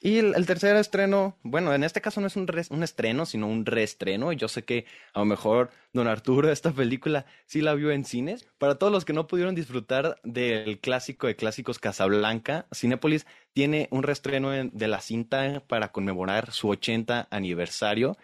[0.03, 3.67] Y el, tercer estreno, bueno, en este caso no es un, un estreno, sino un
[3.67, 4.33] reestreno.
[4.33, 8.49] Yo sé que a lo mejor don Arturo esta película sí la vio en cines.
[8.57, 14.03] Para todos los que no pudieron disfrutar del clásico de clásicos Casablanca, Cinépolis tiene un
[14.03, 18.17] reestreno de la cinta para conmemorar su 80 aniversario.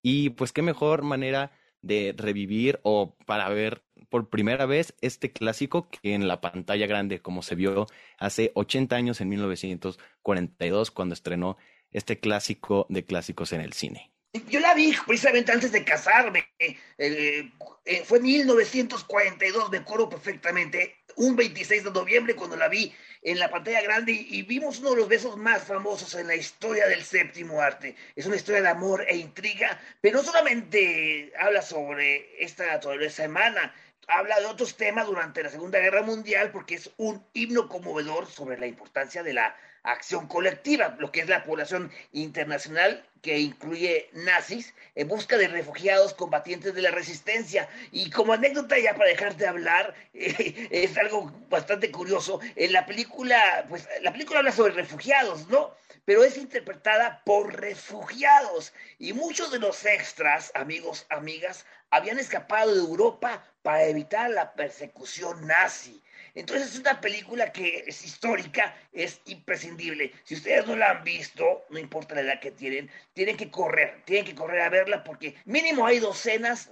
[0.00, 1.50] Y pues qué mejor manera
[1.82, 7.20] de revivir o para ver por primera vez este clásico que en la pantalla grande,
[7.20, 7.86] como se vio
[8.18, 11.56] hace 80 años en 1942, cuando estrenó
[11.90, 14.10] este clásico de clásicos en el cine.
[14.50, 16.48] Yo la vi precisamente antes de casarme.
[16.58, 20.96] Eh, eh, fue en 1942, me acuerdo perfectamente.
[21.16, 22.92] Un 26 de noviembre cuando la vi
[23.30, 26.86] en la pantalla grande y, vimos uno de los besos más famosos en la historia
[26.86, 27.94] del séptimo arte.
[28.16, 33.74] Es una historia de amor e intriga, pero no solamente habla sobre esta naturaleza semana,
[34.06, 38.58] habla de otros temas durante la Segunda Guerra Mundial porque es un himno conmovedor sobre
[38.58, 39.54] la importancia de la
[39.92, 46.14] acción colectiva, lo que es la población internacional que incluye nazis en busca de refugiados
[46.14, 47.68] combatientes de la resistencia.
[47.90, 52.40] Y como anécdota, ya para dejar de hablar, es algo bastante curioso.
[52.56, 55.74] En la película, pues la película habla sobre refugiados, ¿no?
[56.04, 58.72] Pero es interpretada por refugiados.
[58.98, 65.46] Y muchos de los extras, amigos, amigas, habían escapado de Europa para evitar la persecución
[65.46, 66.02] nazi.
[66.38, 70.12] Entonces es una película que es histórica, es imprescindible.
[70.22, 74.02] Si ustedes no la han visto, no importa la edad que tienen, tienen que correr,
[74.04, 76.70] tienen que correr a verla porque mínimo hay docenas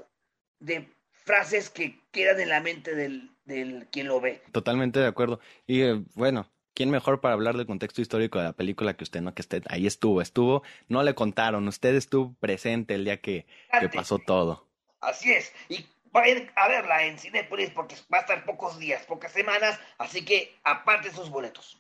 [0.60, 4.40] de frases que quedan en la mente del, del quien lo ve.
[4.52, 5.40] Totalmente de acuerdo.
[5.66, 9.20] Y eh, bueno, ¿quién mejor para hablar del contexto histórico de la película que usted,
[9.20, 9.34] no?
[9.34, 13.46] Que usted ahí estuvo, estuvo, no le contaron, usted estuvo presente el día que,
[13.80, 14.68] que pasó todo.
[15.00, 15.52] Así es.
[15.68, 15.84] Y
[16.16, 20.54] vayan a verla en Cinepolis porque va a estar pocos días, pocas semanas, así que
[20.64, 21.78] aparte sus boletos.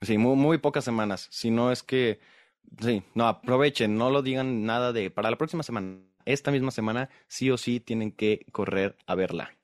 [0.00, 1.28] Sí, muy, muy pocas semanas.
[1.30, 2.18] Si no es que,
[2.80, 7.10] sí, no, aprovechen, no lo digan nada de, para la próxima semana, esta misma semana,
[7.28, 9.54] sí o sí tienen que correr a verla.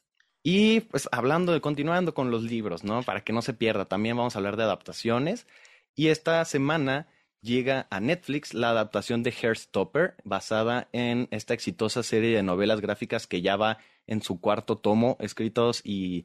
[0.43, 3.03] Y pues hablando de, continuando con los libros, ¿no?
[3.03, 5.47] Para que no se pierda, también vamos a hablar de adaptaciones.
[5.95, 7.09] Y esta semana
[7.41, 13.27] llega a Netflix la adaptación de Hairstopper, basada en esta exitosa serie de novelas gráficas
[13.27, 16.25] que ya va en su cuarto tomo, escritos y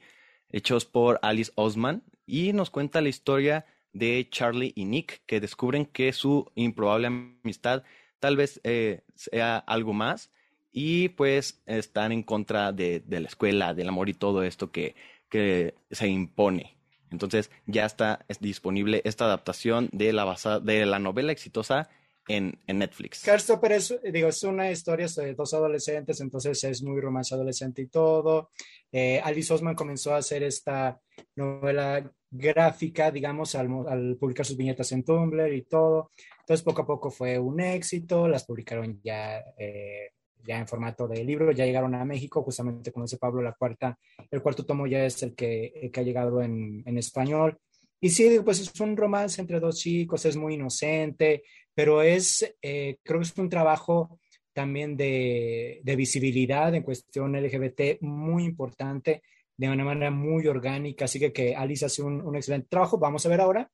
[0.49, 5.85] hechos por Alice Osman, y nos cuenta la historia de Charlie y Nick, que descubren
[5.85, 7.83] que su improbable amistad
[8.19, 10.31] tal vez eh, sea algo más,
[10.71, 14.95] y pues están en contra de, la escuela, del amor y todo esto que,
[15.29, 16.77] que se impone.
[17.09, 21.89] Entonces ya está disponible esta adaptación de la, basa, de la novela exitosa
[22.27, 23.23] en, en Netflix.
[23.23, 27.87] Carstopper es, digo, es una historia de dos adolescentes, entonces es muy romance adolescente y
[27.87, 28.51] todo.
[28.91, 30.99] Eh, Alice Osman comenzó a hacer esta
[31.35, 36.11] novela gráfica, digamos, al, al, publicar sus viñetas en Tumblr y todo.
[36.39, 40.11] Entonces, poco a poco fue un éxito, las publicaron ya, eh,
[40.45, 43.97] ya en formato de libro, ya llegaron a México, justamente como dice Pablo, la cuarta,
[44.29, 47.57] el cuarto tomo ya es el que, el que ha llegado en, en español.
[47.99, 51.43] Y sí, pues es un romance entre dos chicos, es muy inocente,
[51.77, 54.19] pero es, eh, creo que es un trabajo
[54.51, 59.21] también de, de, visibilidad en cuestión LGBT muy importante,
[59.55, 62.97] de una manera muy orgánica, así que, que Alice hace un, un excelente trabajo.
[62.97, 63.69] Vamos a ver ahora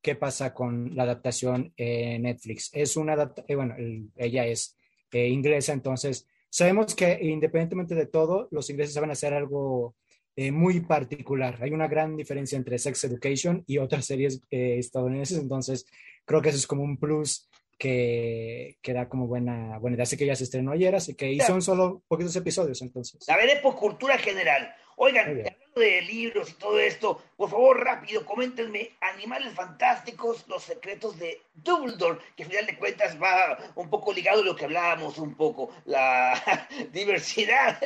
[0.00, 2.70] qué pasa con la adaptación en Netflix.
[2.72, 4.76] Es una eh, bueno, el, ella es
[5.10, 9.96] eh, inglesa, entonces sabemos que independientemente de todo, los ingleses saben hacer algo
[10.40, 11.58] eh, muy particular.
[11.60, 15.84] Hay una gran diferencia entre Sex Education y otras series eh, estadounidenses, entonces
[16.24, 20.04] creo que eso es como un plus que, que da como buena, buena idea.
[20.04, 23.24] Así que ya se estrenó ayer, así que y son solo poquitos episodios entonces.
[23.26, 24.72] La veré por cultura general.
[24.94, 31.18] Oigan, hablando de libros y todo esto, por favor, rápido, coméntenme Animales Fantásticos, los secretos
[31.18, 35.18] de Dumbledore, que al final de cuentas va un poco ligado a lo que hablábamos
[35.18, 36.40] un poco, la
[36.92, 37.80] diversidad.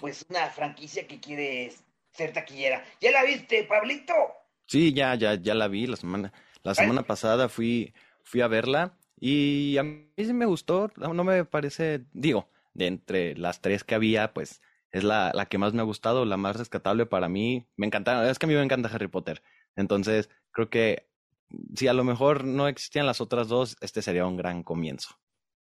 [0.00, 1.72] Pues una franquicia que quiere
[2.12, 2.84] ser taquillera.
[3.00, 4.14] ¿Ya la viste, Pablito?
[4.66, 8.96] Sí, ya, ya, ya la vi la semana, la semana pasada fui, fui a verla
[9.18, 13.94] y a mí sí me gustó, no me parece, digo, de entre las tres que
[13.94, 17.66] había, pues es la, la que más me ha gustado, la más rescatable para mí.
[17.76, 19.42] Me encanta, es que a mí me encanta Harry Potter.
[19.76, 21.08] Entonces, creo que
[21.74, 25.18] si a lo mejor no existían las otras dos, este sería un gran comienzo.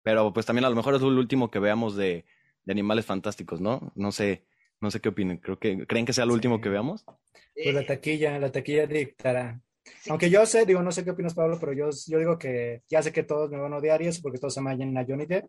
[0.04, 2.26] Pero pues también a lo mejor es el último que veamos de,
[2.66, 3.92] de animales fantásticos, ¿no?
[3.96, 4.46] No sé,
[4.82, 5.38] no sé qué opinen.
[5.38, 7.06] Creo que creen que sea el último que veamos.
[7.56, 9.62] Pues la taquilla, la taquilla dictará.
[9.84, 10.10] Sí.
[10.10, 13.02] Aunque yo sé, digo, no sé qué opinas, Pablo, pero yo, yo digo que ya
[13.02, 15.26] sé que todos me van a odiar y eso porque todos se llaman a Johnny
[15.26, 15.46] Depp,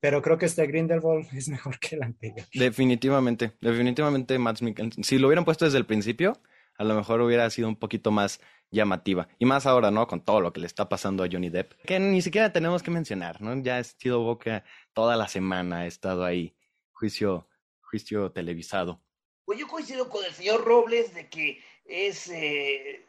[0.00, 2.46] pero creo que este Grindelwald es mejor que el anterior.
[2.52, 5.04] Definitivamente, definitivamente Matt Mikkelsen.
[5.04, 6.40] Si lo hubieran puesto desde el principio,
[6.76, 9.28] a lo mejor hubiera sido un poquito más llamativa.
[9.38, 10.06] Y más ahora, ¿no?
[10.06, 12.90] Con todo lo que le está pasando a Johnny Depp, que ni siquiera tenemos que
[12.90, 13.56] mencionar, ¿no?
[13.62, 16.56] Ya ha sido boca toda la semana, ha estado ahí,
[16.92, 17.48] juicio,
[17.94, 19.00] juicio televisado.
[19.44, 23.06] Pues yo coincido con el señor Robles de que es, eh,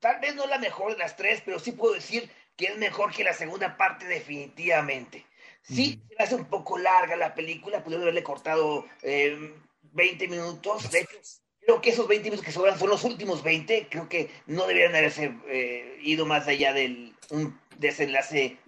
[0.00, 3.14] tal vez no la mejor de las tres, pero sí puedo decir que es mejor
[3.14, 5.24] que la segunda parte definitivamente.
[5.62, 9.54] Sí, se hace un poco larga la película, pudieron haberle cortado eh,
[9.92, 10.90] 20 minutos.
[10.90, 11.18] De hecho,
[11.60, 13.88] creo que esos 20 minutos que sobran son los últimos 20.
[13.88, 18.58] Creo que no deberían haberse eh, ido más allá del un desenlace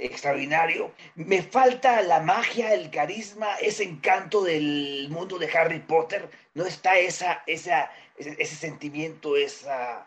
[0.00, 0.92] extraordinario.
[1.14, 6.28] Me falta la magia, el carisma, ese encanto del mundo de Harry Potter.
[6.54, 10.04] No está esa, esa, ese, ese sentimiento, esa,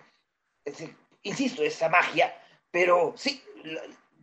[1.23, 2.35] insisto, esa magia.
[2.71, 3.43] Pero sí,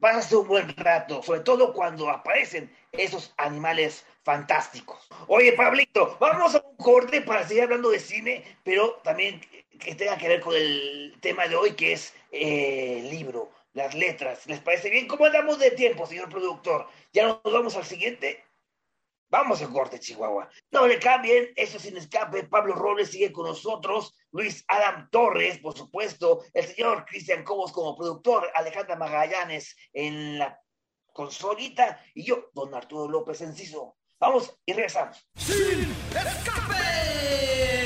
[0.01, 5.09] pasas un buen rato, sobre todo cuando aparecen esos animales fantásticos.
[5.28, 9.41] Oye, Pablito, vamos a un corte para seguir hablando de cine, pero también
[9.78, 13.51] que tenga que ver con el tema de hoy, que es eh, el libro.
[13.77, 14.47] Las letras.
[14.47, 15.07] ¿Les parece bien?
[15.07, 16.89] ¿Cómo andamos de tiempo, señor productor?
[17.12, 18.43] ¿Ya nos vamos al siguiente?
[19.29, 20.49] Vamos a corte, Chihuahua.
[20.70, 22.45] No le cambien, eso sin escape.
[22.45, 24.16] Pablo Robles sigue con nosotros.
[24.33, 26.43] Luis Adam Torres, por supuesto.
[26.55, 28.51] El señor Cristian Cobos como productor.
[28.55, 30.59] Alejandra Magallanes en la
[31.12, 32.03] consolita.
[32.14, 33.99] Y yo, don Arturo López Enciso.
[34.18, 35.29] Vamos y regresamos.
[35.35, 35.83] ¡Sin
[36.16, 37.86] escape!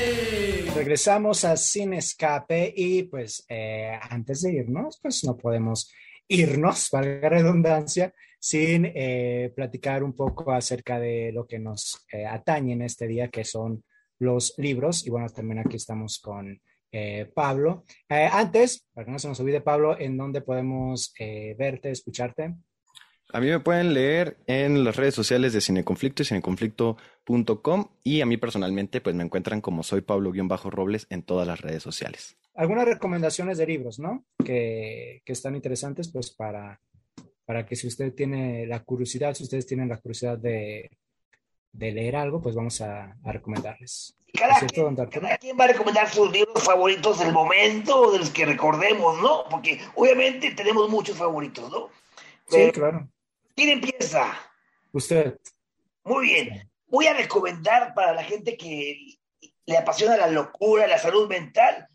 [0.73, 5.91] Regresamos a Sin Escape y pues eh, antes de irnos, pues no podemos
[6.27, 12.73] irnos, valga redundancia, sin eh, platicar un poco acerca de lo que nos eh, atañe
[12.73, 13.83] en este día, que son
[14.19, 15.05] los libros.
[15.05, 16.61] Y bueno, también aquí estamos con
[17.33, 17.85] Pablo.
[18.09, 21.13] Antes, para que no se nos olvide, Pablo, ¿en dónde podemos
[21.57, 22.53] verte, escucharte?
[23.33, 28.25] A mí me pueden leer en las redes sociales de Cineconflicto y cineconflicto.com y a
[28.25, 32.35] mí personalmente pues me encuentran como soy Pablo-Robles en todas las redes sociales.
[32.55, 34.25] Algunas recomendaciones de libros, ¿no?
[34.43, 36.81] Que, que están interesantes pues para,
[37.45, 40.91] para que si usted tiene la curiosidad, si ustedes tienen la curiosidad de,
[41.71, 44.17] de leer algo, pues vamos a, a recomendarles.
[44.33, 45.21] Cada, ¿Es cierto, quien, don Arturo?
[45.21, 49.45] cada quien va a recomendar sus libros favoritos del momento, de los que recordemos, ¿no?
[49.49, 51.89] Porque obviamente tenemos muchos favoritos, ¿no?
[52.47, 53.07] Sí, claro.
[53.61, 54.33] ¿Quién empieza?
[54.91, 55.39] Usted.
[56.03, 56.71] Muy bien.
[56.87, 59.19] Voy a recomendar para la gente que
[59.67, 61.87] le apasiona la locura, la salud mental,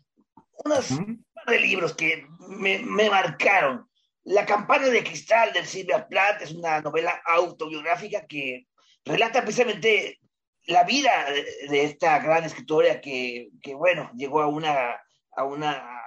[0.63, 0.87] unos
[1.33, 3.85] par de libros que me, me marcaron.
[4.23, 8.67] La campana de cristal de Silvia Plath es una novela autobiográfica que
[9.03, 10.21] relata precisamente
[10.67, 15.01] la vida de, de esta gran escritora que, que, bueno, llegó a una,
[15.35, 16.01] a una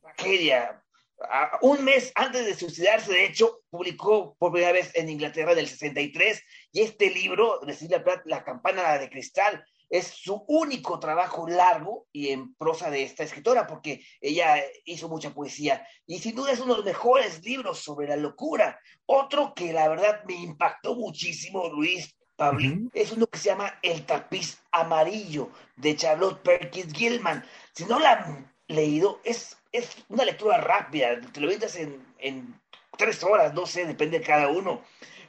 [0.00, 0.82] tragedia.
[1.20, 5.66] A- un mes antes de suicidarse, de hecho, publicó por primera vez en Inglaterra del
[5.68, 6.42] 63
[6.72, 12.06] y este libro de Silvia Plath, La campana de cristal, es su único trabajo largo
[12.12, 16.58] y en prosa de esta escritora, porque ella hizo mucha poesía y sin duda es
[16.60, 18.80] uno de los mejores libros sobre la locura.
[19.06, 22.90] Otro que la verdad me impactó muchísimo, Luis Pablo, Ujú.
[22.92, 27.44] es uno que se llama El tapiz amarillo de Charlotte Perkins Gilman.
[27.72, 32.60] Si no la han leído, es, es una lectura rápida, te lo ventas en, en
[32.96, 34.82] tres horas, no sé, depende de cada uno,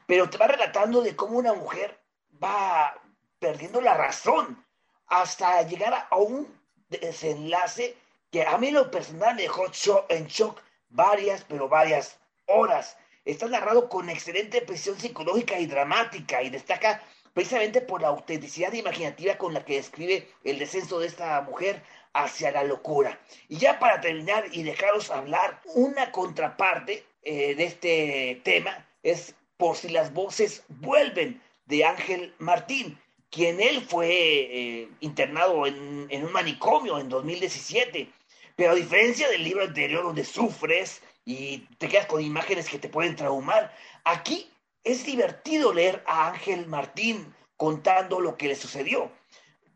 [0.05, 1.99] pero te va relatando de cómo una mujer
[2.41, 2.99] va
[3.39, 4.63] perdiendo la razón
[5.07, 6.47] hasta llegar a, un
[6.89, 7.95] desenlace
[8.31, 9.65] que a mí lo personal me dejó
[10.09, 12.97] en shock varias, pero varias horas.
[13.25, 17.01] Está narrado con excelente presión psicológica y dramática y destaca
[17.33, 21.83] precisamente por la autenticidad imaginativa con la que describe el descenso de esta mujer
[22.13, 23.19] hacia la locura.
[23.47, 29.75] Y ya para terminar y dejaros hablar, una contraparte eh, de este tema es Por
[29.75, 32.99] si las voces vuelven de Ángel Martín,
[33.29, 38.09] quien él fue eh, internado en, en un manicomio en 2017.
[38.55, 42.89] Pero a diferencia del libro anterior donde sufres y te quedas con imágenes que te
[42.89, 44.49] pueden traumar, aquí
[44.83, 49.11] es divertido leer a Ángel Martín contando lo que le sucedió.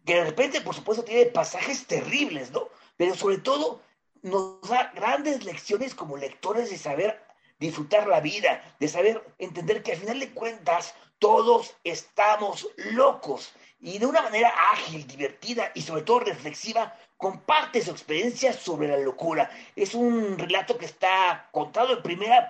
[0.05, 2.69] Que de repente, por supuesto, tiene pasajes terribles, ¿no?
[2.97, 3.81] Pero sobre todo
[4.21, 7.21] nos da grandes lecciones como lectores de saber
[7.59, 13.99] disfrutar la vida, de saber entender que al final de cuentas todos estamos locos y
[13.99, 19.51] de una manera ágil, divertida y sobre todo reflexiva comparte su experiencia sobre la locura.
[19.75, 22.47] Es un relato que está contado en primera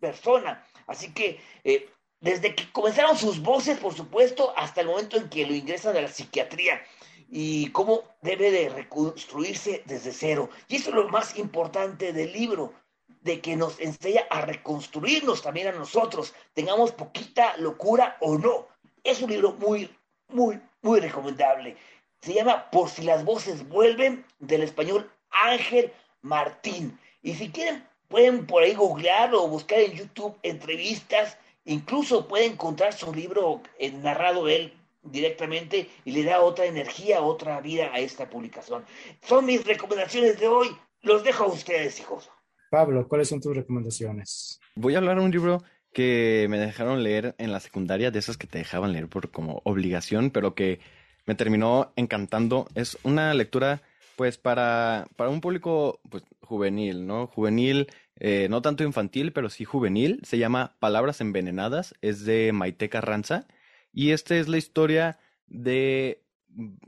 [0.00, 1.88] persona, así que eh,
[2.20, 6.02] desde que comenzaron sus voces, por supuesto, hasta el momento en que lo ingresan a
[6.02, 6.82] la psiquiatría
[7.30, 10.50] y cómo debe de reconstruirse desde cero.
[10.68, 12.74] Y eso es lo más importante del libro,
[13.22, 18.66] de que nos enseña a reconstruirnos también a nosotros, tengamos poquita locura o no.
[19.04, 19.90] Es un libro muy,
[20.28, 21.76] muy, muy recomendable.
[22.20, 25.92] Se llama Por si las voces vuelven, del español Ángel
[26.22, 26.98] Martín.
[27.22, 31.38] Y si quieren, pueden por ahí googlear o buscar en YouTube entrevistas.
[31.64, 37.60] Incluso pueden encontrar su libro eh, narrado él directamente y le da otra energía, otra
[37.60, 38.84] vida a esta publicación.
[39.22, 40.68] Son mis recomendaciones de hoy.
[41.02, 42.30] Los dejo a ustedes, hijos.
[42.70, 44.60] Pablo, ¿cuáles son tus recomendaciones?
[44.74, 48.36] Voy a hablar de un libro que me dejaron leer en la secundaria, de esas
[48.36, 50.78] que te dejaban leer por como obligación, pero que
[51.26, 52.68] me terminó encantando.
[52.74, 53.82] Es una lectura,
[54.16, 57.26] pues, para, para un público pues, juvenil, ¿no?
[57.26, 57.88] Juvenil,
[58.20, 60.20] eh, no tanto infantil, pero sí juvenil.
[60.22, 63.46] Se llama Palabras Envenenadas, es de Maite Carranza.
[63.92, 66.22] Y esta es la historia de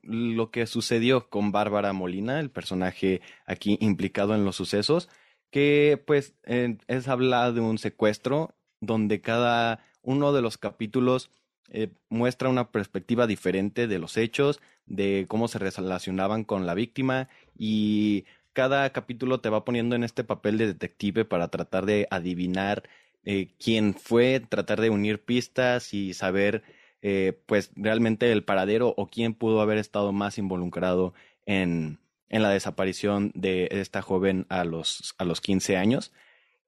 [0.03, 5.09] lo que sucedió con Bárbara Molina, el personaje aquí implicado en los sucesos,
[5.51, 11.31] que pues es hablar de un secuestro donde cada uno de los capítulos
[11.71, 17.29] eh, muestra una perspectiva diferente de los hechos, de cómo se relacionaban con la víctima
[17.57, 22.83] y cada capítulo te va poniendo en este papel de detective para tratar de adivinar
[23.25, 26.63] eh, quién fue, tratar de unir pistas y saber
[27.03, 31.15] eh, pues realmente el paradero o quién pudo haber estado más involucrado
[31.47, 31.99] en,
[32.29, 36.13] en la desaparición de esta joven a los, a los 15 años.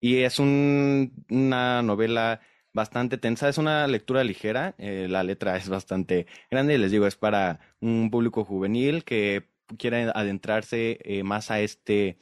[0.01, 2.41] Y es una novela
[2.74, 7.16] bastante tensa, es una lectura ligera, eh, la letra es bastante grande, les digo, es
[7.16, 12.19] para un público juvenil que quiere adentrarse eh, más a este,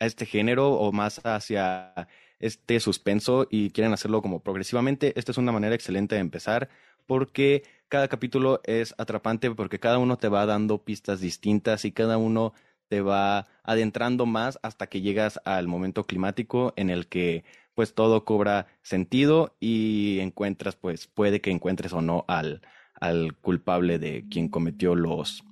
[0.00, 5.18] a este género o más hacia este suspenso y quieren hacerlo como progresivamente.
[5.18, 6.68] Esta es una manera excelente de empezar
[7.06, 12.18] porque cada capítulo es atrapante porque cada uno te va dando pistas distintas y cada
[12.18, 12.52] uno
[12.88, 18.24] te va adentrando más hasta que llegas al momento climático en el que pues todo
[18.24, 22.62] cobra sentido y encuentras pues puede que encuentres o no al,
[22.94, 25.44] al culpable de quien cometió los,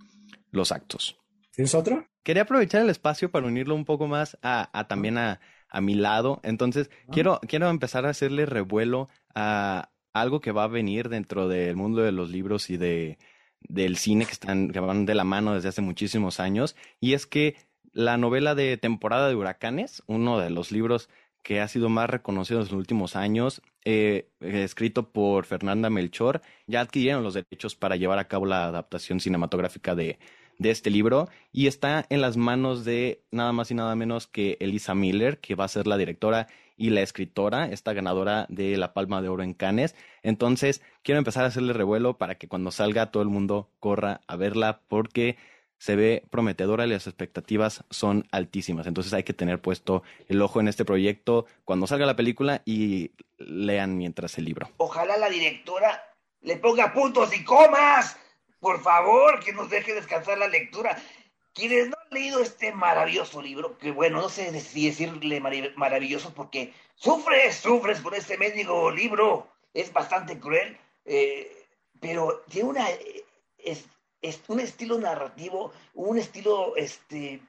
[0.51, 1.22] los actos.
[1.55, 2.07] ¿Tienes otro?
[2.23, 5.95] Quería aprovechar el espacio para unirlo un poco más a, a también a, a mi
[5.95, 6.41] lado.
[6.45, 11.77] Entonces, quiero, quiero empezar a hacerle revuelo a, algo que va a venir dentro del
[11.77, 13.19] mundo de los libros y de,
[13.61, 17.27] del cine que están que van de la mano desde hace muchísimos años y es
[17.27, 17.57] que
[17.93, 21.09] la novela de temporada de huracanes uno de los libros
[21.43, 26.81] que ha sido más reconocido en los últimos años eh, escrito por Fernanda Melchor ya
[26.81, 30.19] adquirieron los derechos para llevar a cabo la adaptación cinematográfica de,
[30.63, 34.57] de este libro y está en las manos de nada más y nada menos que
[34.61, 36.47] Elisa Miller que va a ser la directora
[36.77, 39.95] y la escritora, esta ganadora de la Palma de Oro en Cannes.
[40.23, 44.37] Entonces, quiero empezar a hacerle revuelo para que cuando salga todo el mundo corra a
[44.37, 45.37] verla porque
[45.79, 48.87] se ve prometedora y las expectativas son altísimas.
[48.87, 53.11] Entonces hay que tener puesto el ojo en este proyecto cuando salga la película y
[53.39, 54.71] lean mientras el libro.
[54.77, 56.01] Ojalá la directora
[56.43, 58.17] le ponga puntos y comas.
[58.63, 60.97] Por favor, que nos deje descansar la lectura.
[61.53, 66.73] Quienes no han leído este maravilloso libro, que bueno, no sé si decirle maravilloso porque
[66.95, 71.67] sufres, sufres por este médico libro, es bastante cruel, eh,
[71.99, 72.87] pero tiene una,
[73.59, 73.85] es,
[74.47, 77.43] un estilo narrativo, un estilo, este,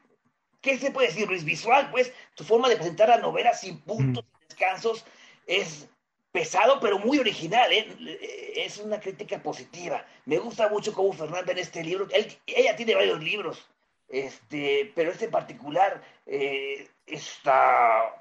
[0.61, 1.45] ¿qué se puede decir, Luis?
[1.45, 5.05] Visual, pues, tu forma de presentar la novela sin puntos, sin descansos,
[5.45, 5.87] es
[6.33, 7.87] pesado, pero muy original, ¿eh?
[8.55, 10.03] es una crítica positiva.
[10.25, 12.07] Me gusta mucho cómo Fernanda en este libro,
[12.47, 13.65] ella tiene varios libros,
[14.09, 18.15] este, pero este en particular eh, está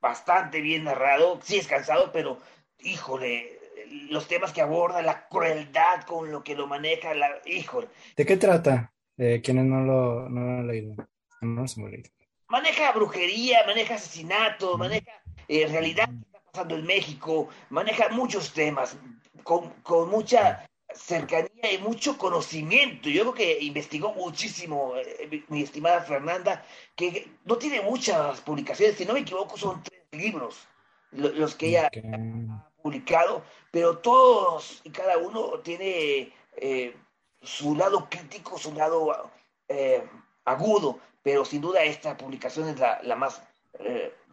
[0.00, 2.38] bastante bien narrado, sí es cansado, pero
[2.80, 3.60] híjole,
[4.08, 7.88] los temas que aborda, la crueldad con lo que lo maneja, la, híjole.
[8.16, 8.92] ¿De qué trata?
[9.18, 10.94] Eh, quienes no lo, no lo han leído.
[11.42, 12.10] No se me leído.
[12.48, 15.12] Maneja brujería, maneja asesinato, maneja
[15.48, 16.08] eh, realidad
[16.58, 18.96] pasando en México, maneja muchos temas
[19.44, 23.08] con, con mucha cercanía y mucho conocimiento.
[23.08, 26.64] Yo creo que investigó muchísimo eh, mi estimada Fernanda,
[26.96, 30.66] que no tiene muchas publicaciones, si no me equivoco son tres libros
[31.12, 36.94] los que ella ha publicado, pero todos y cada uno tiene eh,
[37.40, 39.30] su lado crítico, su lado
[39.68, 40.04] eh,
[40.44, 43.42] agudo, pero sin duda esta publicación es la, la más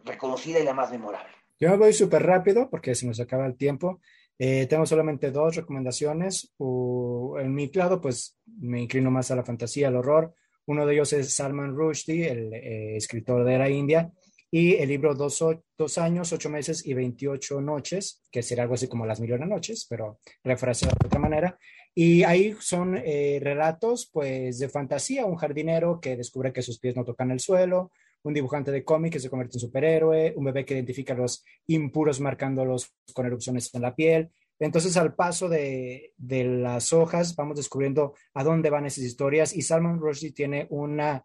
[0.04, 1.35] reconocida y la más memorable.
[1.58, 4.00] Yo me voy súper rápido porque se nos acaba el tiempo.
[4.38, 6.52] Eh, tengo solamente dos recomendaciones.
[6.58, 10.34] en mi lado, pues me inclino más a la fantasía, al horror.
[10.66, 14.12] Uno de ellos es Salman Rushdie, el eh, escritor de la India,
[14.50, 15.42] y el libro dos,
[15.78, 19.86] dos, años, ocho meses y 28 noches, que será algo así como las millones noches,
[19.88, 21.58] pero refraseado de otra manera.
[21.94, 26.96] Y ahí son eh, relatos, pues, de fantasía, un jardinero que descubre que sus pies
[26.96, 27.90] no tocan el suelo,
[28.26, 32.20] un dibujante de cómic que se convierte en superhéroe, un bebé que identifica los impuros
[32.20, 34.30] marcándolos con erupciones en la piel.
[34.58, 40.00] Entonces, al paso de, las hojas, vamos descubriendo a dónde van esas historias y Salman
[40.00, 41.24] Rushdie tiene una,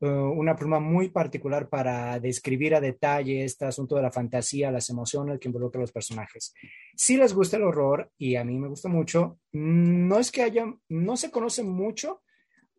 [0.00, 4.90] uh, una pluma muy particular para describir a detalle este asunto de la fantasía, las
[4.90, 6.52] emociones que involucra a los personajes.
[6.96, 10.64] Si les gusta el horror, y a mí me gusta mucho, no es que haya,
[10.88, 12.22] no se conoce mucho,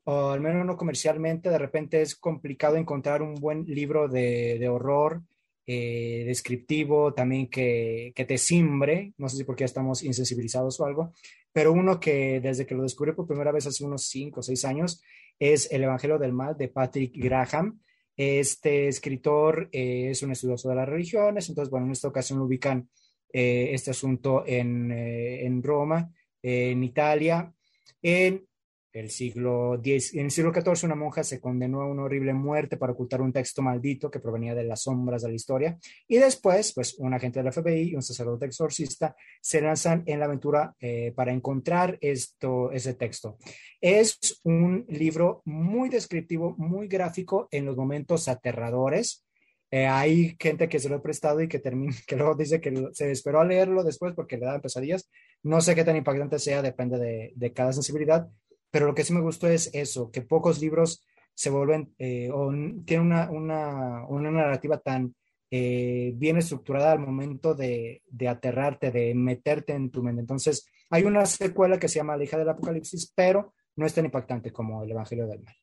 [0.04, 5.22] o al menos no comercialmente, de repente es complicado encontrar un buen libro de, horror
[5.68, 11.14] eh, descriptivo, también que, que, te simbre, no sé si porque estamos insensibilizados o algo,
[11.54, 14.66] pero uno que desde que lo descubrí por primera vez hace unos 5 o 6
[14.66, 15.04] años
[15.38, 17.80] es El Evangelio del Mal de Patrick Graham.
[18.16, 22.46] Este escritor eh, es un estudioso de las religiones, entonces, bueno, en esta ocasión lo
[22.46, 22.90] ubican
[23.32, 27.54] eh, este asunto en, en Roma, en Italia.
[28.02, 28.46] En,
[28.94, 32.78] el siglo X, en el siglo XIV una monja se condenó a una horrible muerte
[32.78, 35.78] para ocultar un texto maldito que provenía de las sombras de la historia.
[36.08, 40.26] Y después, pues, un agente del FBI y un sacerdote exorcista se lanzan en la
[40.26, 43.38] aventura eh, para encontrar esto, ese texto.
[43.80, 49.26] Es un libro muy descriptivo, muy gráfico en los momentos aterradores.
[49.74, 52.90] Eh, hay gente que se lo ha prestado y que, termina, que luego dice que
[52.92, 55.10] se esperó a leerlo después porque le daban pesadillas.
[55.44, 58.28] No sé qué tan impactante sea, depende de, de cada sensibilidad,
[58.72, 62.52] pero lo que sí me gustó es eso, que pocos libros se vuelven eh, o
[62.86, 65.16] tienen una, una, una, narrativa tan
[65.50, 70.22] eh, bien estructurada al momento de, de, aterrarte, de meterte en tu mente.
[70.22, 74.06] Entonces, hay una secuela que se llama La hija del apocalipsis, pero no es tan
[74.06, 75.56] impactante como el Evangelio del Mal.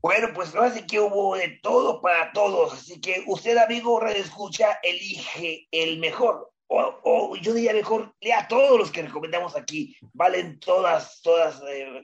[0.00, 4.78] Bueno, pues ahora sí que hubo de todo para todos, así que usted, amigo Escucha,
[4.82, 9.96] elige el mejor o, yo diría mejor, lea todos los que recomendamos aquí.
[10.12, 12.02] Valen todas, todas, eh,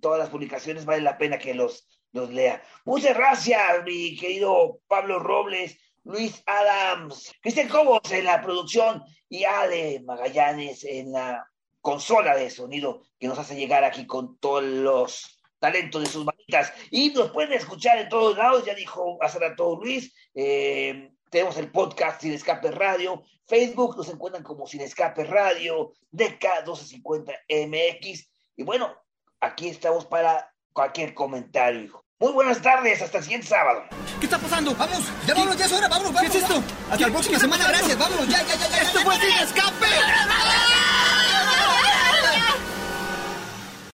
[0.00, 2.62] todas las publicaciones, vale la pena que los, los lea.
[2.84, 10.00] Muchas gracias, mi querido Pablo Robles, Luis Adams, Cristian Cobos en la producción y Ale
[10.00, 11.46] Magallanes en la
[11.80, 16.72] consola de sonido que nos hace llegar aquí con todos los talentos de sus manitas.
[16.90, 21.70] Y nos pueden escuchar en todos lados, ya dijo hace rato Luis, eh, tenemos el
[21.70, 23.22] podcast Sin Escape Radio.
[23.46, 28.28] Facebook nos encuentran como Sin Escape Radio, DK1250MX.
[28.56, 28.94] Y bueno,
[29.40, 32.04] aquí estamos para cualquier comentario.
[32.20, 33.84] Muy buenas tardes, hasta el siguiente sábado.
[34.18, 34.74] ¿Qué está pasando?
[34.74, 35.04] ¡Vamos!
[35.26, 35.86] ¡Ya vámonos, ya es hora!
[35.86, 36.32] ¡Vámonos, vámonos!
[36.32, 36.60] ¿Qué es esto?
[36.90, 38.82] Hasta la próxima semana, gracias, vámonos, ya, ya, ya, ya.
[38.82, 39.86] ¡Esto fue Sin Escape!